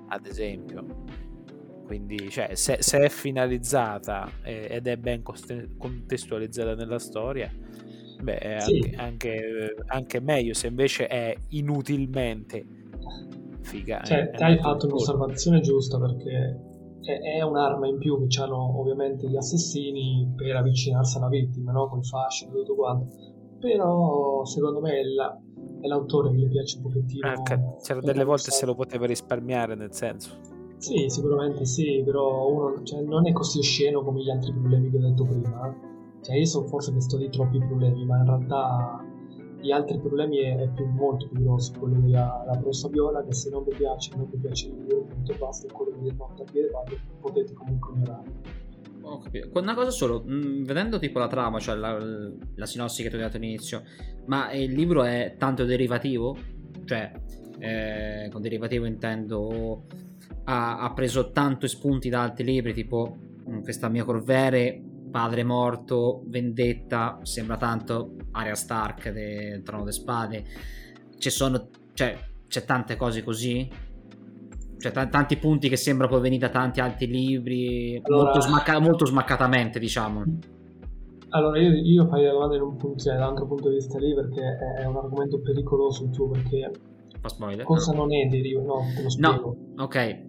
ad 0.08 0.26
esempio. 0.26 0.84
Quindi, 1.86 2.28
cioè, 2.30 2.54
se, 2.54 2.78
se 2.80 2.98
è 2.98 3.08
finalizzata 3.08 4.28
eh, 4.42 4.66
ed 4.70 4.86
è 4.88 4.96
ben 4.96 5.22
contestualizzata 5.22 6.74
nella 6.74 6.98
storia, 6.98 7.48
beh, 8.20 8.38
è 8.38 8.60
Sì. 8.60 8.72
anche, 8.78 8.96
anche, 8.96 9.74
anche 9.86 10.20
meglio. 10.20 10.52
Se 10.54 10.66
invece 10.66 11.06
è 11.06 11.36
inutilmente 11.50 12.64
figa. 13.66 14.00
Cioè, 14.02 14.30
è- 14.30 14.42
hai 14.44 14.58
fatto 14.58 14.86
un'osservazione 14.86 15.60
giusta 15.60 15.98
perché 15.98 16.60
è, 17.02 17.38
è 17.38 17.42
un'arma 17.42 17.86
in 17.86 17.98
più 17.98 18.26
che 18.26 18.40
hanno 18.40 18.78
ovviamente 18.80 19.28
gli 19.28 19.36
assassini 19.36 20.32
per 20.34 20.56
avvicinarsi 20.56 21.18
alla 21.18 21.28
vittima, 21.28 21.72
no? 21.72 21.88
Col 21.88 22.04
fascino 22.04 22.52
e 22.52 22.54
tutto 22.54 22.74
quanto. 22.74 23.06
Però 23.58 24.44
secondo 24.44 24.80
me 24.80 25.00
è, 25.00 25.02
la- 25.02 25.38
è 25.80 25.86
l'autore 25.86 26.30
che 26.30 26.36
gli 26.36 26.48
piace 26.48 26.76
un 26.78 26.82
pochettino. 26.84 27.28
Anche, 27.28 27.76
c'era 27.82 28.00
delle 28.00 28.24
volte 28.24 28.50
se 28.50 28.66
lo 28.66 28.74
poteva 28.74 29.06
risparmiare, 29.06 29.74
nel 29.74 29.92
senso. 29.92 30.30
Sì, 30.78 31.08
sicuramente 31.08 31.64
sì, 31.64 32.02
però 32.04 32.48
uno 32.48 32.82
cioè, 32.82 33.00
non 33.00 33.26
è 33.26 33.32
così 33.32 33.58
osceno 33.58 34.02
come 34.02 34.22
gli 34.22 34.30
altri 34.30 34.52
problemi 34.52 34.90
che 34.90 34.96
ho 34.98 35.00
detto 35.00 35.24
prima. 35.24 35.68
eh. 35.68 35.94
Cioè, 36.20 36.36
io 36.36 36.44
so 36.44 36.66
forse 36.66 36.92
mi 36.92 37.00
sto 37.00 37.16
di 37.16 37.28
troppi 37.30 37.58
problemi, 37.58 38.04
ma 38.04 38.18
in 38.18 38.24
realtà 38.26 39.04
gli 39.60 39.70
altri 39.70 39.98
problemi 39.98 40.38
è, 40.38 40.56
è 40.56 40.68
più, 40.70 40.86
molto 40.86 41.28
più 41.28 41.42
grosso. 41.42 41.72
Quello 41.78 41.98
della 42.00 42.44
la 42.46 42.56
prosa 42.58 42.88
viola, 42.88 43.24
che 43.24 43.32
se 43.32 43.50
non 43.50 43.64
vi 43.64 43.74
piace, 43.74 44.14
non 44.16 44.28
vi 44.30 44.38
piace 44.38 44.68
libro, 44.68 45.02
punto 45.02 45.32
e 45.32 45.36
basta, 45.36 45.72
quello 45.72 45.96
del 45.98 46.14
notte 46.14 46.42
a 46.42 46.44
piede 46.50 46.68
pari, 46.68 46.98
potete 47.20 47.52
comunque 47.52 47.94
ignorare. 47.94 48.64
Ho 49.02 49.18
capito. 49.18 49.48
Una 49.58 49.74
cosa 49.74 49.90
solo, 49.90 50.22
mh, 50.24 50.64
vedendo 50.64 50.98
tipo 50.98 51.18
la 51.18 51.28
trama, 51.28 51.58
cioè 51.58 51.76
la, 51.76 51.96
la 51.98 52.66
sinossi 52.66 53.02
che 53.02 53.08
tu 53.08 53.16
hai 53.16 53.22
dato 53.22 53.36
all'inizio, 53.36 53.82
ma 54.26 54.52
il 54.52 54.72
libro 54.72 55.04
è 55.04 55.36
tanto 55.38 55.64
derivativo? 55.64 56.36
Cioè, 56.84 57.12
eh, 57.58 58.28
con 58.30 58.42
derivativo 58.42 58.84
intendo 58.84 59.86
ha, 60.44 60.80
ha 60.80 60.92
preso 60.92 61.30
tanto 61.30 61.66
spunti 61.66 62.08
da 62.08 62.22
altri 62.22 62.44
libri, 62.44 62.72
tipo 62.72 63.16
mh, 63.44 63.60
questa 63.62 63.88
mia 63.88 64.04
Corvere, 64.04 64.82
Padre 65.10 65.44
morto, 65.44 66.22
Vendetta, 66.26 67.18
sembra 67.22 67.56
tanto 67.56 68.14
Aria 68.32 68.54
Stark 68.54 69.10
del 69.10 69.62
Trono 69.62 69.82
delle 69.82 69.92
Spade. 69.92 70.44
Ci 71.18 71.30
sono, 71.30 71.68
cioè, 71.94 72.16
c'è 72.48 72.64
tante 72.64 72.96
cose 72.96 73.22
così? 73.22 73.68
Cioè, 74.78 74.92
t- 74.92 75.08
tanti 75.08 75.36
punti 75.38 75.68
che 75.68 75.76
sembra 75.76 76.06
poi 76.06 76.20
venire 76.20 76.46
da 76.46 76.52
tanti 76.52 76.80
altri 76.80 77.06
libri, 77.06 77.98
Allora- 78.02 78.24
molto, 78.24 78.40
smacca- 78.40 78.78
molto 78.80 79.06
smaccatamente, 79.06 79.78
diciamo. 79.78 80.22
Allora, 81.30 81.58
io, 81.58 81.72
io 81.72 82.06
farei 82.06 82.26
la 82.26 82.32
domanda 82.32 82.56
in 82.56 82.62
un 82.62 82.76
punto, 82.76 82.98
cioè, 83.02 83.14
da 83.16 83.24
un 83.24 83.30
altro 83.30 83.46
punto 83.46 83.68
di 83.68 83.74
vista 83.76 83.98
lì, 83.98 84.14
perché 84.14 84.40
è, 84.42 84.82
è 84.82 84.84
un 84.86 84.96
argomento 84.96 85.40
pericoloso 85.40 86.04
il 86.04 86.10
tuo, 86.10 86.28
perché 86.28 86.70
Fa 87.20 87.28
spoiler? 87.28 87.64
cosa 87.64 87.92
non 87.92 88.14
è 88.14 88.26
derivo? 88.26 88.62
No, 88.62 88.74
te 88.94 89.02
lo 89.02 89.10
spiego. 89.10 89.56
No, 89.74 89.82
ok. 89.84 90.24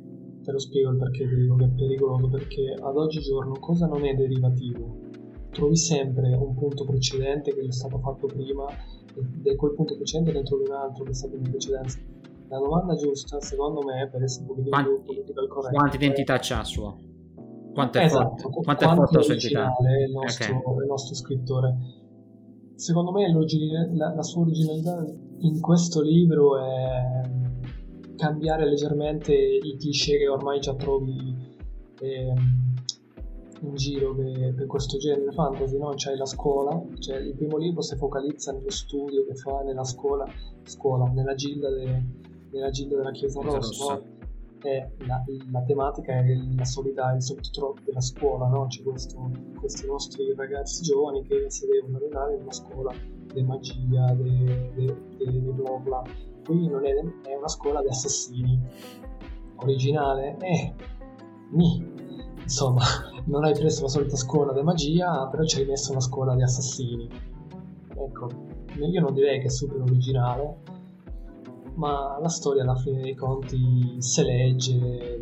Te 0.48 0.54
lo 0.54 0.60
spiego 0.60 0.92
il 0.92 0.98
perché 0.98 1.28
ti 1.28 1.36
dico 1.36 1.56
che 1.56 1.66
è 1.66 1.70
pericoloso, 1.72 2.30
perché 2.30 2.74
ad 2.80 2.96
oggigiorno 2.96 3.60
cosa 3.60 3.86
non 3.86 4.06
è 4.06 4.14
derivativo? 4.14 4.96
Trovi 5.52 5.76
sempre 5.76 6.34
un 6.36 6.56
punto 6.56 6.86
precedente 6.86 7.54
che 7.54 7.66
è 7.68 7.72
stato 7.74 7.98
fatto 8.00 8.28
prima 8.28 8.66
e 9.44 9.56
quel 9.58 9.74
punto 9.74 9.96
precedente 9.98 10.32
ne 10.32 10.44
trovi 10.44 10.64
un 10.70 10.72
altro 10.72 11.04
che 11.04 11.10
è 11.10 11.14
stato 11.14 11.36
in 11.36 11.42
precedenza. 11.50 12.00
La 12.48 12.60
domanda 12.60 12.96
giusta, 12.96 13.42
secondo 13.42 13.82
me, 13.82 14.08
per 14.10 14.24
essere 14.24 14.44
un 14.44 14.48
pochettino 14.48 14.72
Quanti- 14.78 14.94
più 14.94 15.04
political 15.16 15.48
correct, 15.50 15.76
Quante 15.76 15.98
è- 15.98 16.02
identità 16.02 16.38
c'ha 16.40 16.64
sua? 16.64 16.96
Quanto 17.74 17.98
è 17.98 18.04
esatto, 18.06 18.28
forte? 18.38 18.44
qu- 18.44 18.64
Quanto 18.64 18.84
è 18.86 18.96
forte 18.96 19.16
la 19.18 19.22
sua 19.24 19.34
entità? 19.34 19.60
originale 19.66 19.98
è 19.98 20.04
il 20.06 20.12
nostro, 20.14 20.82
il 20.82 20.88
nostro 20.88 21.16
scrittore. 21.16 21.76
Secondo 22.76 23.12
me 23.12 23.28
la, 23.98 24.14
la 24.16 24.24
sua 24.24 24.42
originalità 24.44 25.06
in 25.40 25.60
questo 25.60 26.00
libro 26.02 26.58
è, 26.58 27.27
cambiare 28.18 28.68
leggermente 28.68 29.34
i 29.34 29.78
cliché 29.78 30.18
che 30.18 30.28
ormai 30.28 30.60
già 30.60 30.76
trovi 30.76 31.36
eh, 32.02 32.34
in 33.62 33.76
giro 33.76 34.14
per, 34.14 34.54
per, 34.56 34.66
questo 34.66 34.98
genere 34.98 35.32
fantasy, 35.32 35.78
no? 35.78 35.94
C'hai 35.96 36.18
la 36.18 36.26
scuola, 36.26 36.84
cioè 37.00 37.18
il 37.18 37.36
primo 37.36 37.58
libro 37.58 37.82
si 37.82 37.96
focalizza 37.96 38.52
nello 38.52 38.70
studio 38.70 39.26
che 39.26 39.36
fa 39.36 39.62
nella 39.62 39.84
scuola, 39.84 40.26
scuola 40.64 41.10
nella, 41.12 41.34
gilda 41.34 41.70
de, 41.70 42.04
nella 42.52 42.70
gilda 42.70 42.98
della 42.98 43.12
Chiesa 43.12 43.42
Rossa, 43.42 43.94
no? 43.94 44.16
La, 45.06 45.24
la, 45.52 45.62
tematica 45.62 46.14
è 46.14 46.26
la 46.56 46.66
solita, 46.66 47.14
il 47.14 47.22
sottotitolo 47.22 47.76
della 47.86 48.02
scuola, 48.02 48.48
no? 48.48 48.66
C'è 48.68 48.84
questo, 48.84 49.32
questi 49.60 49.86
nostri 49.86 50.34
ragazzi 50.36 50.84
giovani 50.84 51.24
che 51.24 51.50
si 51.50 51.68
devono 51.68 51.98
allenare 51.98 52.36
in 52.36 52.42
una 52.42 52.52
scuola 52.52 52.92
di 53.34 53.44
magia, 53.44 54.14
di 54.14 54.94
bla 55.54 55.78
bla. 55.78 56.27
Qui 56.48 56.70
non 56.70 56.86
è, 56.86 56.94
è 56.94 57.36
una 57.36 57.50
scuola 57.50 57.82
di 57.82 57.90
assassini. 57.90 58.58
Originale? 59.58 60.38
Eh, 60.40 60.74
ni. 61.52 61.86
Insomma, 62.42 62.86
non 63.28 63.44
hai 63.44 63.52
preso 63.52 63.82
la 63.82 63.90
solita 63.90 64.16
scuola 64.16 64.54
di 64.54 64.62
magia, 64.62 65.28
però 65.28 65.44
ci 65.44 65.60
hai 65.60 65.66
messo 65.66 65.92
una 65.92 66.00
scuola 66.00 66.36
di 66.36 66.44
assassini. 66.44 67.10
Ecco, 67.98 68.30
io 68.80 69.02
non 69.02 69.14
direi 69.14 69.42
che 69.42 69.48
è 69.48 69.50
super 69.50 69.82
originale, 69.82 70.60
ma 71.76 72.18
la 72.18 72.30
storia 72.30 72.62
alla 72.62 72.78
fine 72.78 73.02
dei 73.02 73.16
conti 73.16 73.98
se 74.00 74.24
legge, 74.24 75.22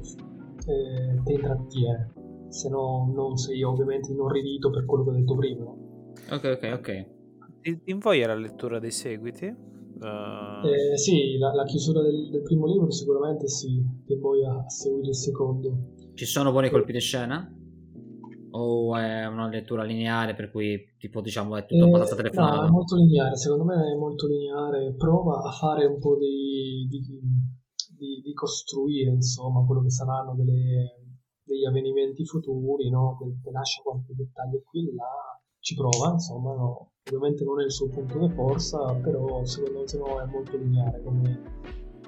eh, 0.68 1.22
ti 1.24 1.34
intrattiene, 1.34 2.14
se 2.50 2.70
no 2.70 3.12
non 3.12 3.36
sei 3.36 3.64
ovviamente 3.64 4.12
inorridito 4.12 4.70
per 4.70 4.86
quello 4.86 5.04
che 5.06 5.10
ho 5.10 5.14
detto 5.14 5.36
prima. 5.36 5.64
Ok, 6.30 6.60
ok, 6.62 6.72
ok. 6.72 7.14
In 7.86 7.98
voi 7.98 8.20
era 8.20 8.36
la 8.36 8.42
lettura 8.42 8.78
dei 8.78 8.92
seguiti? 8.92 9.74
Uh... 10.00 10.66
Eh, 10.66 10.98
sì, 10.98 11.38
la, 11.38 11.54
la 11.54 11.64
chiusura 11.64 12.02
del, 12.02 12.30
del, 12.30 12.42
primo 12.42 12.66
libro 12.68 12.92
sicuramente 12.92 13.48
sì, 13.48 13.76
in 13.76 14.20
voi 14.20 14.44
a 14.46 14.70
seguire 14.70 15.10
il 15.10 15.16
secondo. 15.16 15.94
Ci 16.14 16.26
sono 16.26 16.52
buoni 16.52 16.70
colpi 16.70 16.92
di 16.92 17.00
scena? 17.00 17.50
O 18.52 18.96
è 18.96 19.26
una 19.26 19.50
lettura 19.50 19.84
lineare 19.84 20.34
per 20.34 20.50
cui 20.50 20.96
tipo 20.98 21.20
diciamo 21.20 21.58
è 21.58 21.66
tutto 21.66 21.84
eh, 21.84 21.88
abbastanza 21.88 22.16
telefonato? 22.16 22.62
No, 22.62 22.68
è 22.68 22.70
molto 22.70 22.96
lineare, 22.96 23.36
secondo 23.36 23.66
me 23.66 23.76
è 23.76 23.96
molto 23.96 24.28
lineare. 24.28 24.94
Prova 24.96 25.44
a 25.44 25.52
fare 25.52 25.86
un 25.86 26.00
po' 26.00 26.18
di, 26.18 26.88
di, 26.90 27.00
di, 27.00 28.22
di 28.22 28.34
costruire 28.34 29.12
insomma 29.12 29.66
quello 29.66 29.82
che 29.82 29.90
saranno 29.90 30.36
delle, 30.36 31.16
degli 31.44 31.66
avvenimenti 31.66 32.26
futuri, 32.26 32.90
no? 32.90 33.18
Te, 33.20 33.26
te 33.44 33.52
lascia 33.52 33.82
qualche 33.82 34.14
dettaglio 34.16 34.62
qui 34.66 34.88
e 34.90 34.94
là, 34.94 35.35
ci 35.66 35.74
prova, 35.74 36.12
insomma, 36.12 36.54
no? 36.54 36.92
Ovviamente 37.08 37.44
non 37.44 37.60
è 37.60 37.64
il 37.64 37.72
suo 37.72 37.88
punto 37.88 38.20
di 38.20 38.30
forza, 38.30 38.94
però 39.02 39.44
secondo 39.46 39.80
me 39.80 40.22
è 40.22 40.26
molto 40.28 40.58
lineare 40.58 41.02
come, 41.02 41.42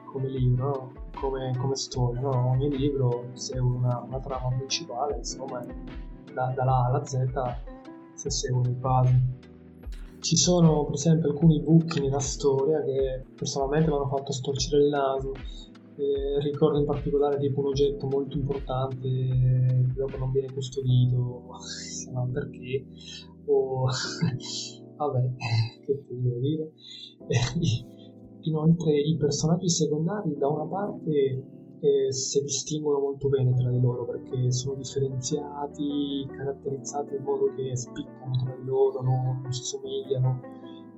come 0.05 0.29
libro, 0.29 0.67
no? 0.67 0.93
come, 1.19 1.57
come, 1.57 1.75
storia. 1.75 2.21
No? 2.21 2.51
Ogni 2.51 2.69
libro 2.69 3.31
segue 3.33 3.67
una, 3.77 3.99
una 4.07 4.19
trama 4.19 4.55
principale, 4.55 5.15
insomma, 5.17 5.65
da, 6.31 6.53
da 6.55 6.63
là 6.63 6.85
alla 6.85 7.03
Z 7.03 7.25
si 8.13 8.29
seguono 8.29 8.69
i 8.69 8.75
puzzle. 8.75 9.21
Ci 10.19 10.37
sono 10.37 10.85
per 10.85 10.93
esempio 10.93 11.29
alcuni 11.29 11.59
buchi 11.59 11.99
nella 11.99 12.19
storia 12.19 12.83
che 12.83 13.25
personalmente 13.35 13.89
mi 13.89 13.95
hanno 13.95 14.07
fatto 14.07 14.33
storcere 14.33 14.83
il 14.83 14.89
naso. 14.89 15.31
Eh, 15.95 16.39
ricordo 16.41 16.77
in 16.77 16.85
particolare 16.85 17.39
tipo 17.39 17.61
un 17.61 17.67
oggetto 17.67 18.05
molto 18.05 18.37
importante 18.37 19.09
che 19.09 19.85
dopo 19.95 20.17
non 20.17 20.31
viene 20.31 20.53
custodito, 20.53 21.45
perché? 22.39 22.85
O 23.45 23.85
vabbè, 24.97 25.29
che 25.85 26.03
ti 26.05 26.21
devo 26.21 26.39
dire? 26.39 26.71
Inoltre 28.41 28.97
i 28.97 29.17
personaggi 29.17 29.69
secondari 29.69 30.37
da 30.37 30.47
una 30.47 30.65
parte 30.65 31.43
eh, 31.79 32.11
si 32.11 32.41
distinguono 32.41 32.99
molto 32.99 33.27
bene 33.27 33.53
tra 33.53 33.69
di 33.69 33.79
loro 33.79 34.05
perché 34.05 34.51
sono 34.51 34.75
differenziati, 34.75 36.25
caratterizzati 36.35 37.15
in 37.15 37.23
modo 37.23 37.53
che 37.55 37.75
spiccano 37.75 38.31
tra 38.43 38.55
di 38.55 38.65
loro, 38.65 39.01
no? 39.01 39.39
non 39.41 39.51
si 39.51 39.63
somigliano. 39.63 40.39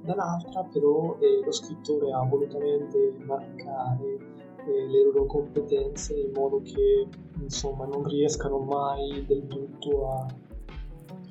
Dall'altra 0.04 0.64
però 0.64 1.18
eh, 1.20 1.44
lo 1.44 1.52
scrittore 1.52 2.12
ha 2.12 2.24
volutamente 2.24 3.16
marcare 3.26 4.18
eh, 4.66 4.88
le 4.88 5.04
loro 5.04 5.26
competenze 5.26 6.18
in 6.18 6.32
modo 6.34 6.62
che 6.62 7.08
insomma 7.42 7.86
non 7.86 8.04
riescano 8.04 8.60
mai 8.60 9.26
del 9.26 9.48
tutto 9.48 10.12
a 10.12 10.28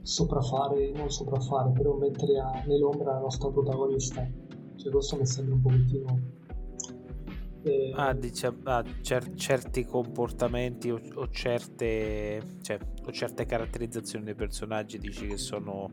sopraffare, 0.08 0.90
non 0.92 1.10
sopraffare, 1.10 1.70
però 1.72 1.94
mettere 1.96 2.38
a, 2.38 2.62
nell'ombra 2.66 3.12
la 3.12 3.20
nostra 3.20 3.50
protagonista 3.50 4.26
cioè, 4.78 4.92
questo 4.92 5.16
mi 5.16 5.26
sembra 5.26 5.54
un 5.54 5.60
pochettino... 5.60 6.20
Eh... 7.64 7.92
Ah, 7.96 8.12
dice, 8.14 8.56
ah, 8.64 8.84
cer- 9.02 9.34
certi 9.34 9.84
comportamenti 9.84 10.90
o, 10.90 11.00
o, 11.16 11.28
certe, 11.28 12.58
cioè, 12.62 12.78
o 13.04 13.10
certe 13.10 13.44
caratterizzazioni 13.44 14.24
dei 14.24 14.36
personaggi 14.36 14.98
dici 14.98 15.26
che 15.26 15.36
sono 15.36 15.90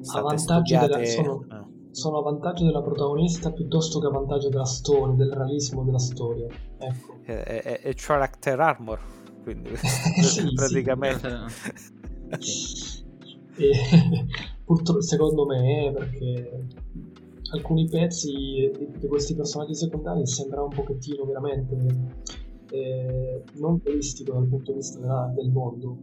state 0.00 0.38
studiate... 0.38 0.86
Della, 0.86 1.06
sono, 1.06 1.44
ah. 1.48 1.68
sono 1.90 2.18
a 2.18 2.22
vantaggio 2.22 2.64
della 2.64 2.82
protagonista 2.82 3.50
piuttosto 3.50 3.98
che 3.98 4.06
a 4.06 4.10
vantaggio 4.10 4.48
della 4.48 4.64
storia, 4.64 5.14
del 5.16 5.32
realismo 5.32 5.82
della 5.82 5.98
storia. 5.98 6.46
Ecco. 6.78 7.18
È, 7.24 7.32
è, 7.32 7.80
è 7.80 7.92
character 7.94 8.60
armor, 8.60 9.00
quindi 9.42 9.70
sì, 9.76 10.52
praticamente... 10.54 11.30
Sì. 12.38 12.91
E, 13.56 13.72
purtroppo 14.64 15.00
secondo 15.02 15.46
me 15.46 15.92
perché 15.94 16.66
alcuni 17.52 17.86
pezzi 17.86 18.70
di, 18.98 19.06
questi 19.06 19.34
personaggi 19.34 19.74
secondari 19.74 20.26
sembra 20.26 20.62
un 20.62 20.70
pochettino 20.70 21.24
veramente 21.24 21.76
eh, 22.70 23.42
non 23.54 23.80
realistico 23.84 24.32
dal 24.32 24.46
punto 24.46 24.70
di 24.72 24.78
vista 24.78 24.98
della, 24.98 25.30
del 25.34 25.50
mondo. 25.50 25.96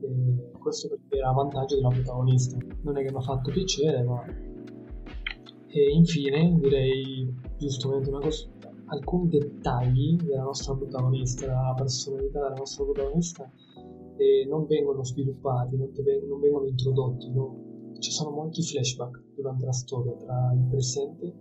Eh, 0.00 0.50
questo 0.58 0.88
perché 0.88 1.18
era 1.18 1.30
a 1.30 1.32
vantaggio 1.32 1.76
della 1.76 1.88
protagonista. 1.88 2.56
Non 2.82 2.96
è 2.96 3.04
che 3.04 3.10
mi 3.10 3.18
ha 3.18 3.20
fatto 3.20 3.50
piacere, 3.50 4.02
ma... 4.02 4.24
E 5.74 5.90
infine 5.90 6.58
direi 6.60 7.34
giustamente 7.56 8.10
una 8.10 8.18
cosa, 8.18 8.46
alcuni 8.86 9.28
dettagli 9.28 10.16
della 10.16 10.42
nostra 10.42 10.74
protagonista, 10.74 11.46
della 11.46 11.74
personalità 11.74 12.42
della 12.42 12.54
nostra 12.54 12.84
protagonista, 12.84 13.50
eh, 14.16 14.46
non 14.48 14.66
vengono 14.66 15.04
sviluppati, 15.04 15.76
non, 15.76 15.92
te, 15.92 16.02
non 16.26 16.40
vengono 16.40 16.66
introdotti, 16.66 17.30
no? 17.30 17.62
ci 18.02 18.10
sono 18.10 18.30
molti 18.30 18.62
flashback 18.62 19.22
durante 19.36 19.64
la 19.64 19.72
storia 19.72 20.12
tra 20.14 20.52
il 20.52 20.66
presente, 20.68 21.32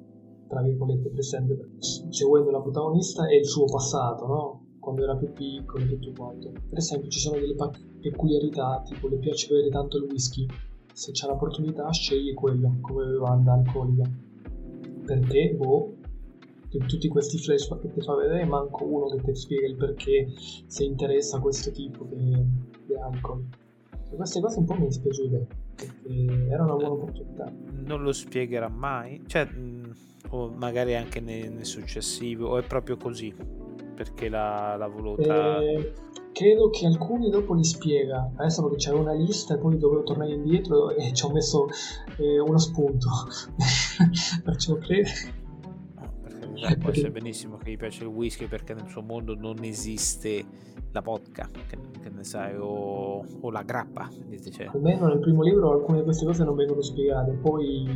tra 0.48 0.62
virgolette 0.62 1.10
presente, 1.10 1.58
seguendo 1.80 2.52
la 2.52 2.62
protagonista 2.62 3.28
e 3.28 3.38
il 3.38 3.46
suo 3.46 3.66
passato, 3.66 4.28
no? 4.28 4.66
Quando 4.80 5.04
era 5.04 5.16
più 5.16 5.34
piccolo 5.34 5.84
e 5.84 5.88
tutto 5.88 6.12
quanto. 6.16 6.52
Per 6.52 6.78
esempio 6.78 7.10
ci 7.10 7.20
sono 7.20 7.40
delle 7.40 7.56
peculiarità, 8.00 8.84
tipo 8.86 9.08
le 9.08 9.18
piace 9.18 9.48
bere 9.48 9.70
tanto 9.70 9.98
il 9.98 10.04
whisky, 10.04 10.46
se 10.94 11.12
c'è 11.12 11.28
l'opportunità 11.28 11.92
sceglie 11.92 12.34
quello 12.36 12.78
come 12.82 13.06
bevanda 13.06 13.54
alcolica. 13.54 14.10
Perché, 15.06 15.56
boh, 15.58 15.96
in 16.78 16.88
tutti 16.88 17.08
questi 17.08 17.38
flashback 17.38 17.82
che 17.82 17.92
ti 17.92 18.02
fa 18.02 18.16
vedere 18.16 18.46
manco 18.46 18.86
uno 18.86 19.08
che 19.16 19.22
ti 19.22 19.36
spiega 19.36 19.68
il 19.68 19.76
perché 19.76 20.28
si 20.68 20.86
interessa 20.86 21.38
a 21.38 21.40
questo 21.40 21.72
tipo 21.72 22.06
di 22.06 22.34
alcol. 23.02 23.46
E 24.12 24.16
queste 24.16 24.42
cose 24.42 24.60
un 24.60 24.66
po' 24.66 24.76
mi 24.76 24.88
dispiaciute 24.88 25.48
perché 25.76 26.48
era 26.50 26.64
una 26.64 26.76
buona 26.76 26.92
opportunità. 26.92 27.52
Non 27.86 28.04
lo 28.04 28.12
spiegherà 28.12 28.68
mai, 28.70 29.22
cioè, 29.26 29.48
o 30.30 30.50
magari 30.50 30.96
anche 30.96 31.20
nel, 31.20 31.52
nel 31.52 31.66
successivo, 31.66 32.50
o 32.50 32.58
è 32.58 32.64
proprio 32.64 32.98
così 32.98 33.34
perché 33.96 34.30
l'ha, 34.30 34.76
l'ha 34.78 34.88
voluta. 34.88 35.60
Eh, 35.60 35.94
credo 36.32 36.70
che 36.70 36.86
alcuni 36.86 37.30
dopo 37.30 37.54
li 37.54 37.64
spiega. 37.64 38.32
Adesso 38.36 38.64
perché 38.64 38.78
c'era 38.78 38.98
una 38.98 39.14
lista 39.14 39.56
e 39.56 39.58
poi 39.58 39.78
dovevo 39.78 40.04
tornare 40.04 40.34
indietro 40.34 40.90
e 40.96 41.14
ci 41.14 41.26
ho 41.26 41.32
messo 41.32 41.68
eh, 42.18 42.40
uno 42.40 42.58
spunto. 42.58 43.10
Perciò 44.44 44.76
credo. 44.76 45.10
Eh, 46.70 46.78
può 46.78 46.92
essere 46.92 47.12
benissimo 47.12 47.58
che 47.58 47.72
gli 47.72 47.78
piace 47.78 48.04
il 48.04 48.10
whisky 48.10 48.48
perché 48.48 48.74
nel 48.74 48.88
suo 48.88 49.02
mondo 49.02 49.36
non 49.36 49.64
esiste 49.64 50.46
la 50.92 51.02
vodka, 51.02 51.50
che, 51.68 51.78
che 52.02 52.10
ne 52.10 52.24
sai, 52.24 52.56
o, 52.58 53.26
o 53.40 53.52
la 53.52 53.64
grappa. 53.64 54.10
Cioè. 54.52 54.70
Almeno 54.74 55.08
nel 55.08 55.20
primo 55.20 55.42
libro 55.42 55.72
alcune 55.72 56.00
di 56.00 56.04
queste 56.04 56.26
cose 56.26 56.44
non 56.44 56.56
vengono 56.56 56.82
spiegate, 56.82 57.32
poi 57.34 57.88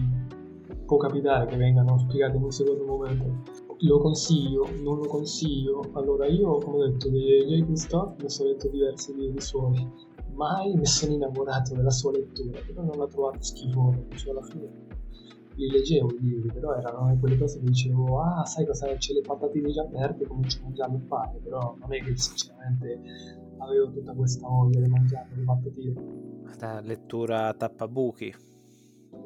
può 0.86 0.98
capitare 0.98 1.46
che 1.48 1.58
vengano 1.58 1.98
spiegate 1.98 2.38
in 2.38 2.44
un 2.44 2.52
secondo 2.52 2.86
momento. 2.86 3.44
Lo 3.80 4.00
consiglio, 4.00 4.68
non 4.82 4.98
lo 4.98 5.08
consiglio. 5.08 5.82
Allora, 5.94 6.26
io, 6.28 6.58
come 6.60 6.78
ho 6.78 6.88
detto, 6.88 7.10
di 7.10 7.20
J. 7.20 7.66
Christoph 7.66 8.22
mi 8.22 8.30
sono 8.30 8.50
letto 8.50 8.70
diversi 8.70 9.14
libri 9.14 9.42
suoi. 9.42 9.88
Mai 10.34 10.74
mi 10.76 10.86
sono 10.86 11.14
innamorato 11.14 11.76
della 11.76 11.92
sua 11.92 12.12
lettura, 12.12 12.60
però 12.66 12.84
non 12.84 12.98
l'ho 12.98 13.08
trovato 13.08 13.42
schifoso, 13.42 14.06
cioè 14.16 14.32
alla 14.32 14.44
fine 14.44 14.85
li 15.56 15.70
leggevo 15.70 16.10
i 16.12 16.20
libri, 16.20 16.52
però 16.52 16.74
erano 16.74 17.18
quelle 17.20 17.38
cose 17.38 17.60
che 17.60 17.66
dicevo, 17.66 18.22
ah 18.22 18.46
sai 18.46 18.66
cosa, 18.66 18.94
c'è 18.96 19.14
le 19.14 19.22
patatine 19.22 19.72
già 19.72 19.84
aperte, 19.84 20.26
comincio 20.26 20.60
a 20.60 20.64
mangiarle 20.64 20.98
e 20.98 21.08
fare, 21.08 21.40
però 21.44 21.76
non 21.80 21.94
è 21.94 22.02
che 22.02 22.16
sinceramente 22.18 23.02
avevo 23.58 23.92
tutta 23.92 24.14
questa 24.14 24.48
voglia 24.48 24.80
di 24.82 24.90
mangiare 24.90 25.30
le 25.34 25.44
patatine. 25.44 25.94
La 26.60 26.80
lettura 26.82 27.54
tappabuchi. 27.54 28.34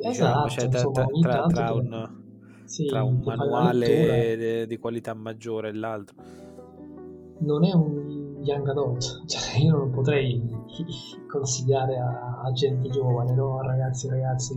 Esatto, 0.01 0.43
diciamo, 0.43 0.49
cioè, 0.49 0.65
insomma, 0.65 0.91
tra, 0.91 1.07
tra, 1.19 1.45
tra, 1.47 1.73
un, 1.73 2.21
sì, 2.65 2.85
tra 2.85 3.03
un 3.03 3.21
manuale 3.23 4.65
di 4.67 4.77
qualità 4.77 5.13
maggiore 5.13 5.69
e 5.69 5.73
l'altro. 5.73 6.15
non 7.39 7.65
è 7.65 7.73
un 7.73 8.37
young 8.41 8.67
adult, 8.67 9.25
cioè 9.27 9.59
io 9.59 9.75
non 9.75 9.91
potrei 9.91 10.41
consigliare 11.27 11.97
a, 11.97 12.41
a 12.43 12.51
gente 12.51 12.89
giovane, 12.89 13.33
no? 13.33 13.59
a 13.59 13.65
ragazzi 13.65 14.07
e 14.07 14.09
ragazzi 14.11 14.55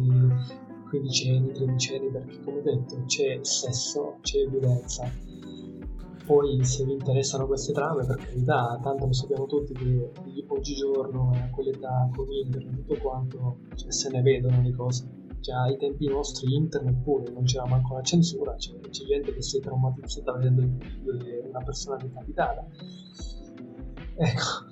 quindicenni, 0.93 1.53
tredicenni, 1.53 2.11
perché 2.11 2.39
come 2.45 2.61
detto 2.61 3.03
c'è 3.07 3.39
sesso, 3.41 4.19
c'è 4.21 4.47
violenza. 4.47 5.11
Poi 6.27 6.63
se 6.65 6.85
vi 6.85 6.93
interessano 6.93 7.47
queste 7.47 7.73
trame, 7.73 8.05
per 8.05 8.17
carità, 8.17 8.79
tanto 8.83 9.07
lo 9.07 9.13
sappiamo 9.13 9.47
tutti 9.47 9.73
che 9.73 10.13
oggigiorno, 10.49 11.31
a 11.35 11.49
quell'età 11.51 12.11
con 12.15 12.31
internet, 12.31 12.75
tutto 12.75 12.99
quanto, 13.01 13.59
cioè, 13.75 13.91
se 13.91 14.11
ne 14.11 14.21
vedono 14.21 14.61
le 14.61 14.73
cose 14.73 15.21
cioè, 15.41 15.57
ai 15.57 15.77
tempi 15.77 16.07
nostri 16.07 16.55
internet 16.55 17.03
pure 17.03 17.29
non 17.33 17.43
c'era 17.43 17.67
manco 17.67 17.95
la 17.95 18.03
censura, 18.03 18.57
cioè, 18.57 18.79
c'è 18.79 19.05
gente 19.05 19.35
che 19.35 19.43
si 19.43 19.59
è 19.59 19.61
traumatizzata 19.61 20.33
vedendo 20.35 20.61
il 20.61 20.69
video 20.69 21.17
di 21.17 21.49
una 21.49 21.63
persona 21.65 21.97
decapitata. 21.97 22.65
Ecco. 24.15 24.71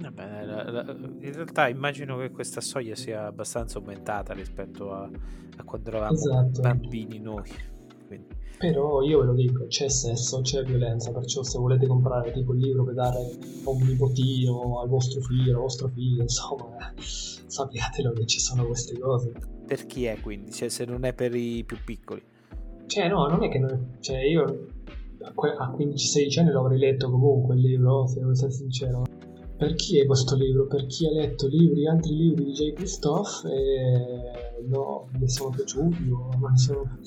Vabbè, 0.00 0.44
la, 0.44 0.70
la, 0.70 0.82
in 0.92 1.32
realtà 1.32 1.68
immagino 1.68 2.18
che 2.18 2.30
questa 2.30 2.60
soglia 2.60 2.94
sia 2.94 3.26
abbastanza 3.26 3.78
aumentata 3.78 4.32
rispetto 4.32 4.92
a, 4.92 5.10
a 5.56 5.64
quando 5.64 5.88
eravamo 5.88 6.12
esatto. 6.12 6.60
bambini 6.60 7.18
noi. 7.18 7.50
Quindi. 8.06 8.36
Però 8.58 9.02
io 9.02 9.20
ve 9.20 9.26
lo 9.26 9.34
dico, 9.34 9.66
c'è 9.66 9.88
sesso, 9.88 10.40
c'è 10.40 10.64
violenza, 10.64 11.12
perciò 11.12 11.42
se 11.42 11.58
volete 11.58 11.86
comprare 11.86 12.32
tipo 12.32 12.54
il 12.54 12.60
libro 12.60 12.84
per 12.84 12.94
dare 12.94 13.18
a 13.18 13.70
un 13.70 13.86
nipotino, 13.86 14.80
al 14.80 14.88
vostro 14.88 15.20
figlio, 15.20 15.54
al 15.54 15.60
vostro 15.60 15.88
figlio, 15.88 16.22
insomma, 16.22 16.92
sappiatelo 16.94 18.12
che 18.12 18.26
ci 18.26 18.40
sono 18.40 18.66
queste 18.66 18.98
cose. 18.98 19.32
Per 19.66 19.86
chi 19.86 20.06
è 20.06 20.18
quindi? 20.20 20.52
Cioè, 20.52 20.68
se 20.68 20.84
non 20.84 21.04
è 21.04 21.12
per 21.12 21.34
i 21.34 21.62
più 21.64 21.76
piccoli? 21.84 22.22
Cioè, 22.86 23.08
no, 23.08 23.26
non 23.26 23.44
è 23.44 23.48
che 23.48 23.58
noi, 23.58 23.78
cioè, 24.00 24.18
io 24.22 24.66
a 25.20 25.70
15-16 25.76 26.40
anni 26.40 26.50
l'avrei 26.50 26.78
letto 26.78 27.10
comunque 27.10 27.54
il 27.54 27.60
libro, 27.60 28.06
se 28.06 28.18
devo 28.18 28.30
essere 28.30 28.50
sincero. 28.50 29.04
Per 29.58 29.74
chi 29.74 29.98
è 29.98 30.06
questo 30.06 30.36
libro? 30.36 30.68
Per 30.68 30.86
chi 30.86 31.04
ha 31.06 31.10
letto 31.10 31.48
libri, 31.48 31.88
altri 31.88 32.14
libri 32.14 32.44
di 32.44 32.52
J. 32.52 32.72
Christophe 32.74 33.48
e 33.52 34.64
no, 34.68 35.08
mi 35.18 35.28
sono 35.28 35.50
piaciuti 35.50 36.08
o 36.10 36.30
non 36.38 36.56
sono... 36.56 36.98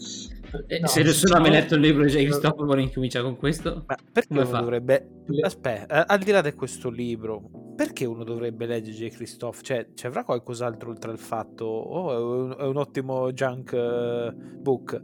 Eh, 0.67 0.79
no, 0.79 0.87
se 0.87 1.01
nessuno 1.01 1.35
ha 1.35 1.39
mai 1.39 1.51
letto 1.51 1.75
il 1.75 1.81
libro 1.81 2.03
di 2.03 2.09
J. 2.09 2.25
Christophe 2.25 2.65
vuole 2.65 2.81
incominciare 2.81 3.23
con 3.23 3.37
questo? 3.37 3.85
Ma 3.87 3.95
perché 4.11 4.33
uno 4.33 4.43
dovrebbe... 4.43 5.23
Aspetta, 5.41 6.05
al 6.05 6.19
di 6.19 6.31
là 6.31 6.41
di 6.41 6.51
questo 6.51 6.89
libro, 6.89 7.73
perché 7.73 8.03
uno 8.03 8.25
dovrebbe 8.25 8.65
leggere 8.65 8.97
J. 8.97 9.15
Christophe? 9.15 9.61
Cioè, 9.63 9.87
ci 9.93 10.05
avrà 10.05 10.25
qualcos'altro 10.25 10.89
oltre 10.89 11.11
al 11.11 11.19
fatto, 11.19 11.63
oh, 11.63 12.11
è 12.13 12.19
un, 12.19 12.55
è 12.59 12.63
un 12.63 12.75
ottimo 12.75 13.31
junk 13.31 13.71
uh, 13.71 14.59
book, 14.59 15.01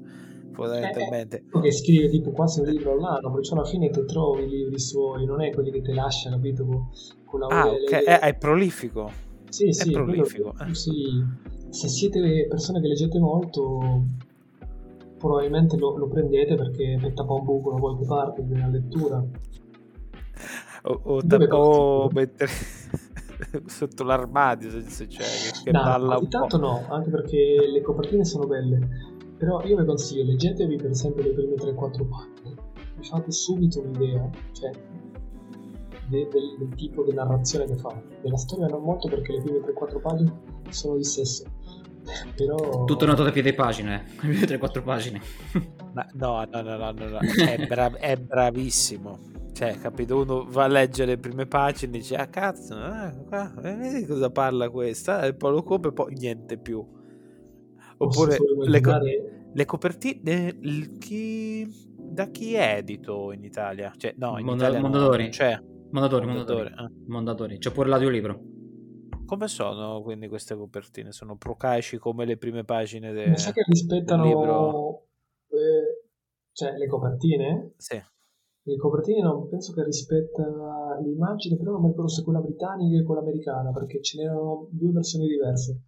fondamentalmente. 0.52 1.44
Eh, 1.54 1.60
che 1.62 1.72
scrive 1.72 2.10
tipo 2.10 2.32
quasi 2.32 2.62
un 2.62 2.68
libro 2.68 2.92
all'anno, 2.92 3.32
perciò 3.32 3.56
alla 3.56 3.66
fine 3.66 3.90
te 3.90 4.06
trovi 4.06 4.44
i 4.44 4.50
libri 4.50 4.80
suoi, 4.80 5.26
non 5.26 5.42
è 5.42 5.52
quelli 5.52 5.72
che 5.72 5.82
te 5.82 5.94
lascia, 5.94 6.30
capito? 6.30 6.66
Con, 6.66 6.90
con 7.26 7.40
la 7.40 7.48
ah, 7.48 7.68
ok, 7.68 7.92
è, 7.92 8.20
è, 8.20 8.36
prolifico. 8.36 9.12
Sì, 9.50 9.72
sì, 9.72 9.90
è 9.90 9.92
prolifico. 9.92 10.54
Quello, 10.56 10.74
sì. 10.74 11.24
Se 11.70 11.90
siete 11.90 12.48
persone 12.48 12.80
che 12.80 12.88
leggete 12.88 13.20
molto, 13.20 14.06
probabilmente 15.18 15.78
lo, 15.78 15.98
lo 15.98 16.08
prendete 16.08 16.56
perché 16.56 16.98
petta 17.02 17.24
un 17.24 17.44
buco 17.44 17.72
da 17.74 17.80
qualche 17.80 18.06
parte 18.06 18.42
nella 18.44 18.68
lettura 18.68 19.24
o, 20.84 21.02
o, 21.04 21.22
ta- 21.26 21.38
o 21.38 22.10
mettere 22.12 22.52
sotto 23.66 24.04
l'armadio 24.04 24.70
se, 24.70 24.82
se 24.82 25.08
c'è 25.08 25.24
che 25.64 25.72
no, 25.72 25.82
balla 25.84 26.18
un 26.18 26.30
tanto 26.30 26.60
po'. 26.60 26.66
no 26.66 26.86
anche 26.90 27.10
perché 27.10 27.68
le 27.68 27.82
copertine 27.82 28.24
sono 28.24 28.48
belle 28.48 29.16
però 29.38 29.64
io 29.64 29.78
vi 29.78 29.86
consiglio 29.86 30.24
leggetevi 30.24 30.76
per 30.76 30.90
esempio 30.90 31.24
le 31.24 31.34
prime 31.34 31.56
3-4 31.56 31.76
pagine 32.08 32.56
vi 32.98 33.04
fate 33.04 33.32
subito 33.32 33.82
un'idea 33.82 34.30
cioè 34.52 34.72
de, 36.08 36.28
del, 36.32 36.56
del, 36.58 36.76
tipo 36.76 37.04
di 37.04 37.14
narrazione 37.14 37.66
che 37.66 37.76
fa 37.76 38.02
della 38.22 38.38
storia 38.38 38.68
non 38.68 38.82
molto 38.82 39.08
perché 39.08 39.34
le 39.34 39.42
prime 39.42 39.60
3-4 39.60 40.02
pagine 40.02 40.40
sono 40.70 40.96
di 40.96 41.04
sesso 41.04 41.44
però... 42.36 42.86
Tutto 42.86 43.06
notato 43.06 43.28
a 43.28 43.32
piede 43.34 43.54
pagine, 43.54 44.06
eh. 44.22 44.30
3-4 44.30 44.82
pagine. 44.82 45.22
Ma 45.92 46.08
no, 46.14 46.48
no, 46.50 46.62
no, 46.62 46.78
no, 46.78 46.92
no, 46.92 47.10
no. 47.10 47.20
È, 47.20 47.68
bra- 47.68 47.98
è 47.98 48.16
bravissimo 48.16 49.36
cioè, 49.58 49.76
capito? 49.80 50.22
Uno 50.22 50.46
va 50.48 50.66
a 50.66 50.68
leggere 50.68 51.14
le 51.14 51.18
prime 51.18 51.48
pagine 51.48 51.96
e 51.96 52.00
dice, 52.02 52.16
ah 52.16 52.28
cazzo, 52.28 52.76
ah, 52.76 53.12
qua, 53.28 53.52
vedi 53.58 54.06
cosa 54.06 54.30
parla 54.30 54.70
questa? 54.70 55.26
E 55.26 55.34
poi 55.34 55.52
lo 55.52 55.64
compra 55.64 55.90
e 55.90 55.94
poi 55.94 56.14
niente 56.14 56.60
più. 56.60 56.86
Oppure 57.98 58.38
le, 58.66 58.82
co- 58.82 59.00
le, 59.54 59.66
copertine, 59.66 60.60
chi, 61.00 61.68
da 61.98 62.30
chi 62.30 62.54
è 62.54 62.78
edito 62.78 63.32
in 63.32 63.44
Italia? 63.44 63.94
Cioè, 63.96 64.14
no, 64.18 64.38
in 64.38 64.46
Mondo, 64.46 64.64
Italia 64.64 64.82
Mondadori. 64.82 65.22
Non 65.24 65.32
c'è. 65.32 65.60
Mondadori, 65.90 66.26
Mondadori. 66.26 66.70
Mondadori. 66.70 66.94
Eh. 66.94 67.06
Mondadori. 67.08 67.58
C'è 67.58 67.72
pure 67.72 67.90
l'audiolibro. 67.90 68.40
Come 69.26 69.48
sono 69.48 70.02
quindi 70.02 70.28
queste 70.28 70.56
copertine? 70.56 71.12
Sono 71.12 71.36
procaici 71.36 71.98
come 71.98 72.26
le 72.26 72.38
prime 72.38 72.64
pagine 72.64 73.12
del 73.12 73.30
Mi 73.30 73.38
sa 73.38 73.52
che 73.52 73.64
rispettano 73.68 75.04
eh, 75.50 76.08
cioè, 76.54 76.78
le 76.78 76.88
copertine? 76.88 77.74
Sì. 77.78 78.02
Le 78.68 78.76
copertine 78.78 79.22
non 79.22 79.48
penso 79.48 79.74
che 79.74 79.84
rispetta 79.84 80.44
l'immagine, 81.02 81.58
però 81.58 81.72
non 81.72 81.82
mi 81.82 81.88
ricordo 81.88 82.10
se 82.10 82.24
quella 82.24 82.40
britannica 82.40 82.98
e 82.98 83.04
quella 83.04 83.22
americana, 83.22 83.72
perché 83.72 84.02
ce 84.02 84.18
n'erano 84.18 84.68
due 84.72 84.92
versioni 84.92 85.28
diverse. 85.28 85.82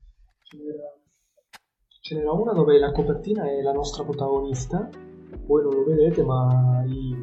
Ce 0.44 0.58
n'era, 0.58 0.99
ce 2.10 2.16
n'era 2.16 2.32
una 2.32 2.54
dove 2.54 2.80
la 2.80 2.92
copertina 2.92 3.48
è 3.48 3.62
la 3.62 3.72
nostra 3.72 4.04
protagonista, 4.04 4.90
voi 5.46 5.62
non 5.62 5.76
lo 5.76 5.84
vedete, 5.84 6.24
ma 6.24 6.84
i... 6.88 7.16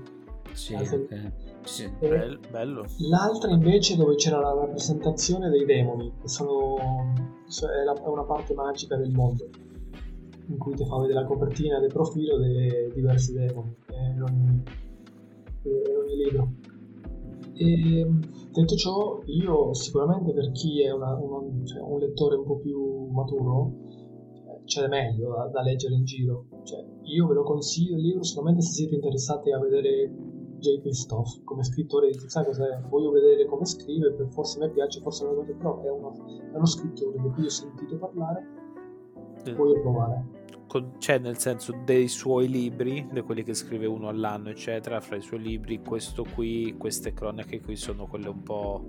Sì, 0.53 0.75
okay. 0.75 1.33
sì. 1.65 1.91
bello. 1.99 2.85
L'altra 3.11 3.51
invece 3.51 3.97
dove 3.97 4.15
c'era 4.15 4.39
la 4.39 4.55
rappresentazione 4.55 5.51
dei 5.51 5.65
demoni, 5.65 6.13
che 6.21 6.29
sono 6.29 6.77
è 6.77 8.09
una 8.09 8.23
parte 8.23 8.55
magica 8.55 8.97
del 8.97 9.11
mondo 9.11 9.49
in 10.47 10.57
cui 10.57 10.77
ti 10.77 10.87
fa 10.87 10.99
vedere 11.01 11.21
la 11.21 11.27
copertina 11.27 11.81
del 11.81 11.93
profilo 11.93 12.39
dei 12.39 12.89
diversi 12.95 13.33
demoni. 13.33 13.75
E 13.89 14.13
non, 14.15 14.63
ogni 15.65 16.17
libro. 16.17 16.49
E, 17.55 18.09
detto 18.53 18.77
ciò, 18.77 19.21
io 19.25 19.75
sicuramente 19.75 20.33
per 20.33 20.53
chi 20.53 20.81
è 20.83 20.93
una, 20.93 21.13
una, 21.17 21.65
cioè 21.65 21.81
un 21.81 21.99
lettore 21.99 22.37
un 22.37 22.45
po' 22.45 22.59
più 22.59 23.09
maturo, 23.11 23.85
eh, 24.67 24.81
c'è 24.81 24.89
meglio 24.89 25.31
da, 25.31 25.47
da, 25.47 25.63
leggere 25.63 25.95
in 25.95 26.05
giro. 26.05 26.47
Cioè, 26.65 26.85
io 27.03 27.27
ve 27.27 27.35
lo 27.35 27.43
consiglio 27.45 27.97
il 27.97 28.03
libro 28.03 28.23
solamente 28.25 28.63
se 28.63 28.73
siete 28.73 28.95
interessati 28.97 29.53
a 29.53 29.59
vedere 29.59 30.11
J. 30.59 30.81
Christophe 30.81 31.43
come 31.45 31.63
scrittore. 31.63 32.13
Sai 32.13 32.45
cos'è? 32.45 32.81
Voglio 32.89 33.11
vedere 33.11 33.47
come 33.47 33.65
scrive, 33.65 34.13
per 34.13 34.29
forse 34.29 34.59
a 34.59 34.67
me 34.67 34.73
piace, 34.73 35.01
forse 35.01 35.25
non 35.25 35.37
mi 35.37 35.45
piace, 35.45 35.59
però 35.59 35.83
è 35.83 35.91
uno, 35.91 36.13
è 36.53 36.57
uno 36.57 36.67
scrittore 36.67 37.19
di 37.19 37.29
cui 37.31 37.45
ho 37.45 37.51
sentito 37.51 37.97
parlare. 37.97 38.55
Voglio 39.55 39.81
provare 39.81 40.45
c'è 40.99 41.19
nel 41.19 41.39
senso 41.39 41.73
dei 41.85 42.09
suoi 42.09 42.49
libri, 42.49 43.07
di 43.11 43.21
quelli 43.23 43.43
che 43.43 43.55
scrive 43.55 43.87
uno 43.87 44.09
all'anno, 44.09 44.51
eccetera, 44.51 45.01
fra 45.01 45.17
i 45.17 45.23
suoi 45.23 45.41
libri, 45.41 45.81
questo 45.81 46.25
qui, 46.35 46.75
queste 46.77 47.13
cronache 47.13 47.61
qui 47.61 47.77
sono 47.77 48.07
quelle 48.07 48.29
un 48.29 48.43
po'... 48.43 48.85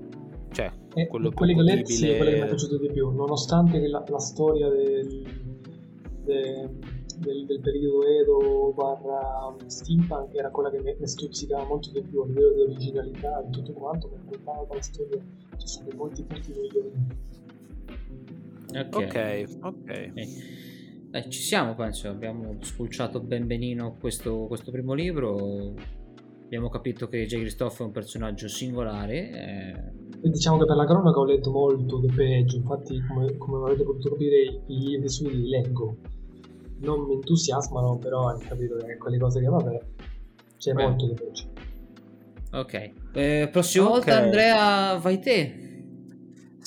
cioè, 0.51 0.71
eh, 0.95 1.07
quello 1.07 1.29
più 1.29 1.45
che 1.45 1.61
letto, 1.61 1.89
sì, 1.89 2.15
quelle 2.15 2.31
che 2.31 2.37
mi 2.37 2.43
è 2.43 2.47
piaciuto 2.47 2.77
di 2.79 2.91
più, 2.91 3.09
nonostante 3.11 3.87
la, 3.87 4.03
la 4.05 4.19
storia 4.19 4.67
del, 4.69 5.46
del, 6.27 6.69
del, 7.19 7.45
del, 7.45 7.59
periodo 7.61 8.05
Edo 8.05 8.73
barra 8.73 9.55
steampunk 9.65 10.35
era 10.35 10.51
quella 10.51 10.69
che 10.69 10.81
mi, 10.81 10.95
mi 10.99 11.07
stuzzicava 11.07 11.65
molto 11.65 11.89
di 11.91 12.01
più 12.01 12.21
a 12.21 12.27
livello 12.27 12.53
di 12.53 12.61
originalità 12.61 13.43
e 13.43 13.49
tutto 13.49 13.71
quanto, 13.73 14.09
per 14.09 14.19
quella 14.25 14.67
la 14.69 14.81
storia 14.81 15.19
ci 15.57 15.67
sono 15.67 15.89
molti 15.95 16.23
punti 16.23 16.51
migliori. 16.51 16.91
Ok, 18.75 18.95
ok. 18.95 19.57
okay. 19.61 20.13
Eh, 21.11 21.29
ci 21.29 21.41
siamo, 21.41 21.73
penso. 21.73 22.09
Abbiamo 22.09 22.57
spulciato 22.59 23.19
ben 23.21 23.47
benino 23.47 23.95
questo, 23.99 24.45
questo 24.47 24.71
primo 24.71 24.93
libro. 24.93 25.73
Abbiamo 26.43 26.69
capito 26.69 27.07
che 27.07 27.25
J. 27.25 27.39
Christophe 27.39 27.83
è 27.83 27.85
un 27.85 27.91
personaggio 27.91 28.47
singolare. 28.47 29.29
Eh... 29.31 30.25
E 30.25 30.29
diciamo 30.29 30.57
che 30.57 30.65
per 30.65 30.75
la 30.75 30.85
cronaca 30.85 31.19
ho 31.19 31.25
letto 31.25 31.51
molto 31.51 31.99
di 31.99 32.11
peggio. 32.13 32.57
Infatti, 32.57 33.01
come, 33.07 33.37
come 33.37 33.65
avete 33.65 33.83
potuto 33.83 34.11
capire, 34.11 34.61
i 34.67 34.79
libri 34.79 35.09
su 35.09 35.27
li 35.27 35.47
leggo. 35.47 35.97
Non 36.79 37.05
mi 37.05 37.13
entusiasmano, 37.13 37.97
però 37.97 38.29
hai 38.29 38.39
capito 38.39 38.77
che 38.77 38.97
quelle 38.97 39.17
cose 39.17 39.39
che 39.41 39.47
vabbè, 39.47 39.79
c'è 40.57 40.73
Beh. 40.73 40.83
molto 40.83 41.07
di 41.07 41.13
peggio. 41.13 41.45
Ok, 42.51 42.91
eh, 43.13 43.49
prossima 43.51 43.85
okay. 43.85 43.97
volta 43.97 44.17
Andrea, 44.17 44.97
vai 44.97 45.19
te. 45.19 45.65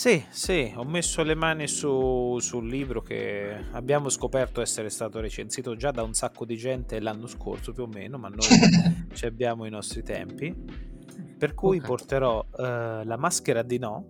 Sì, 0.01 0.25
sì, 0.31 0.73
ho 0.77 0.85
messo 0.85 1.23
le 1.23 1.35
mani 1.35 1.67
su, 1.67 2.39
sul 2.41 2.67
libro 2.67 3.03
che 3.03 3.55
abbiamo 3.73 4.09
scoperto 4.09 4.63
essere 4.63 4.89
stato 4.89 5.21
recensito 5.21 5.77
già 5.77 5.91
da 5.91 6.03
un 6.03 6.15
sacco 6.15 6.47
di 6.47 6.57
gente 6.57 7.01
l'anno 7.01 7.27
scorso 7.27 7.73
più 7.73 7.83
o 7.83 7.87
meno, 7.87 8.17
ma 8.17 8.29
noi 8.29 8.39
ci 9.13 9.27
abbiamo 9.27 9.67
i 9.67 9.71
nostri 9.71 10.03
tempi. 10.03 10.55
Per 11.37 11.53
cui 11.53 11.77
okay. 11.77 11.89
porterò 11.89 12.39
uh, 12.39 12.63
La 13.05 13.17
maschera 13.19 13.63
di 13.63 13.79
No, 13.79 14.07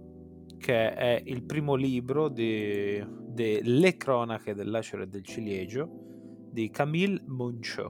che 0.59 0.95
è 0.95 1.23
il 1.25 1.43
primo 1.43 1.75
libro 1.75 2.29
di, 2.29 3.05
di 3.41 3.61
Le 3.63 3.97
cronache 3.97 4.55
del 4.55 4.69
lacero 4.69 5.03
e 5.03 5.07
del 5.07 5.23
ciliegio 5.23 5.89
di 6.51 6.69
Camille 6.71 7.23
Munch. 7.27 7.83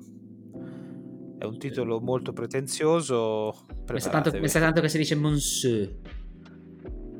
è 1.38 1.44
un 1.44 1.58
titolo 1.58 2.00
molto 2.00 2.32
pretenzioso. 2.32 3.66
Mi 3.90 4.00
sa 4.00 4.10
tanto, 4.10 4.30
tanto, 4.30 4.80
che 4.80 4.88
si 4.88 4.98
dice 4.98 5.14
Monsieur. 5.16 5.96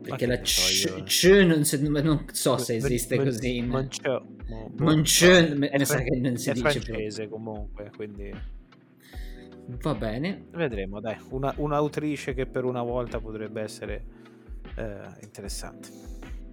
Perché 0.03 0.27
la 0.27 0.39
c, 0.41 1.03
c 1.05 1.45
non, 1.45 1.65
so, 1.65 1.79
non, 1.81 2.25
so 2.31 2.57
se 2.57 2.77
esiste 2.77 3.17
mon, 3.17 3.25
così. 3.25 3.63
Monsieur. 3.63 4.23
Monsieur, 4.79 5.57
mi 5.57 5.85
sa 5.85 5.99
che 5.99 6.19
non 6.19 6.37
si 6.37 6.51
è 6.51 6.53
dice 6.53 6.81
francese 6.81 7.29
comunque, 7.29 7.91
quindi... 7.95 8.33
Va 9.83 9.95
bene. 9.95 10.47
Vedremo, 10.51 11.01
dai. 11.01 11.17
Una, 11.31 11.55
un'autrice 11.57 12.35
che 12.35 12.47
per 12.47 12.65
una 12.65 12.83
volta 12.83 13.21
potrebbe 13.21 13.63
essere 13.63 14.05
eh, 14.77 15.23
interessante. 15.23 15.89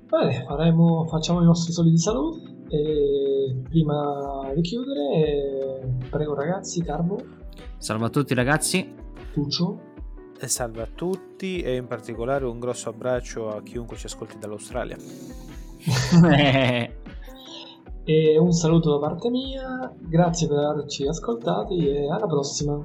Bene, 0.10 0.46
faremo, 0.48 1.06
facciamo 1.06 1.42
i 1.42 1.46
nostri 1.46 1.74
soliti 1.74 1.98
saluti 1.98 2.56
e 2.70 3.62
prima 3.64 4.52
di 4.56 4.62
chiudere, 4.62 5.98
prego 6.10 6.34
ragazzi, 6.34 6.82
Carbo. 6.82 7.18
Salve 7.78 8.06
a 8.06 8.10
tutti 8.10 8.34
ragazzi. 8.34 8.96
Tuccio. 9.34 9.82
E 10.40 10.48
salve 10.48 10.82
a 10.82 10.88
tutti 10.94 11.62
e 11.62 11.76
in 11.76 11.88
particolare 11.88 12.46
un 12.46 12.58
grosso 12.58 12.88
abbraccio 12.90 13.50
a 13.50 13.62
chiunque 13.62 13.98
ci 13.98 14.06
ascolti 14.06 14.38
dall'Australia. 14.40 14.96
e 18.06 18.38
un 18.38 18.52
saluto 18.54 18.92
da 18.92 19.00
parte 19.00 19.30
mia, 19.30 19.94
grazie 20.00 20.48
per 20.48 20.60
averci 20.60 21.06
ascoltati 21.06 21.86
e 21.86 22.10
alla 22.10 22.28
prossima. 22.28 22.82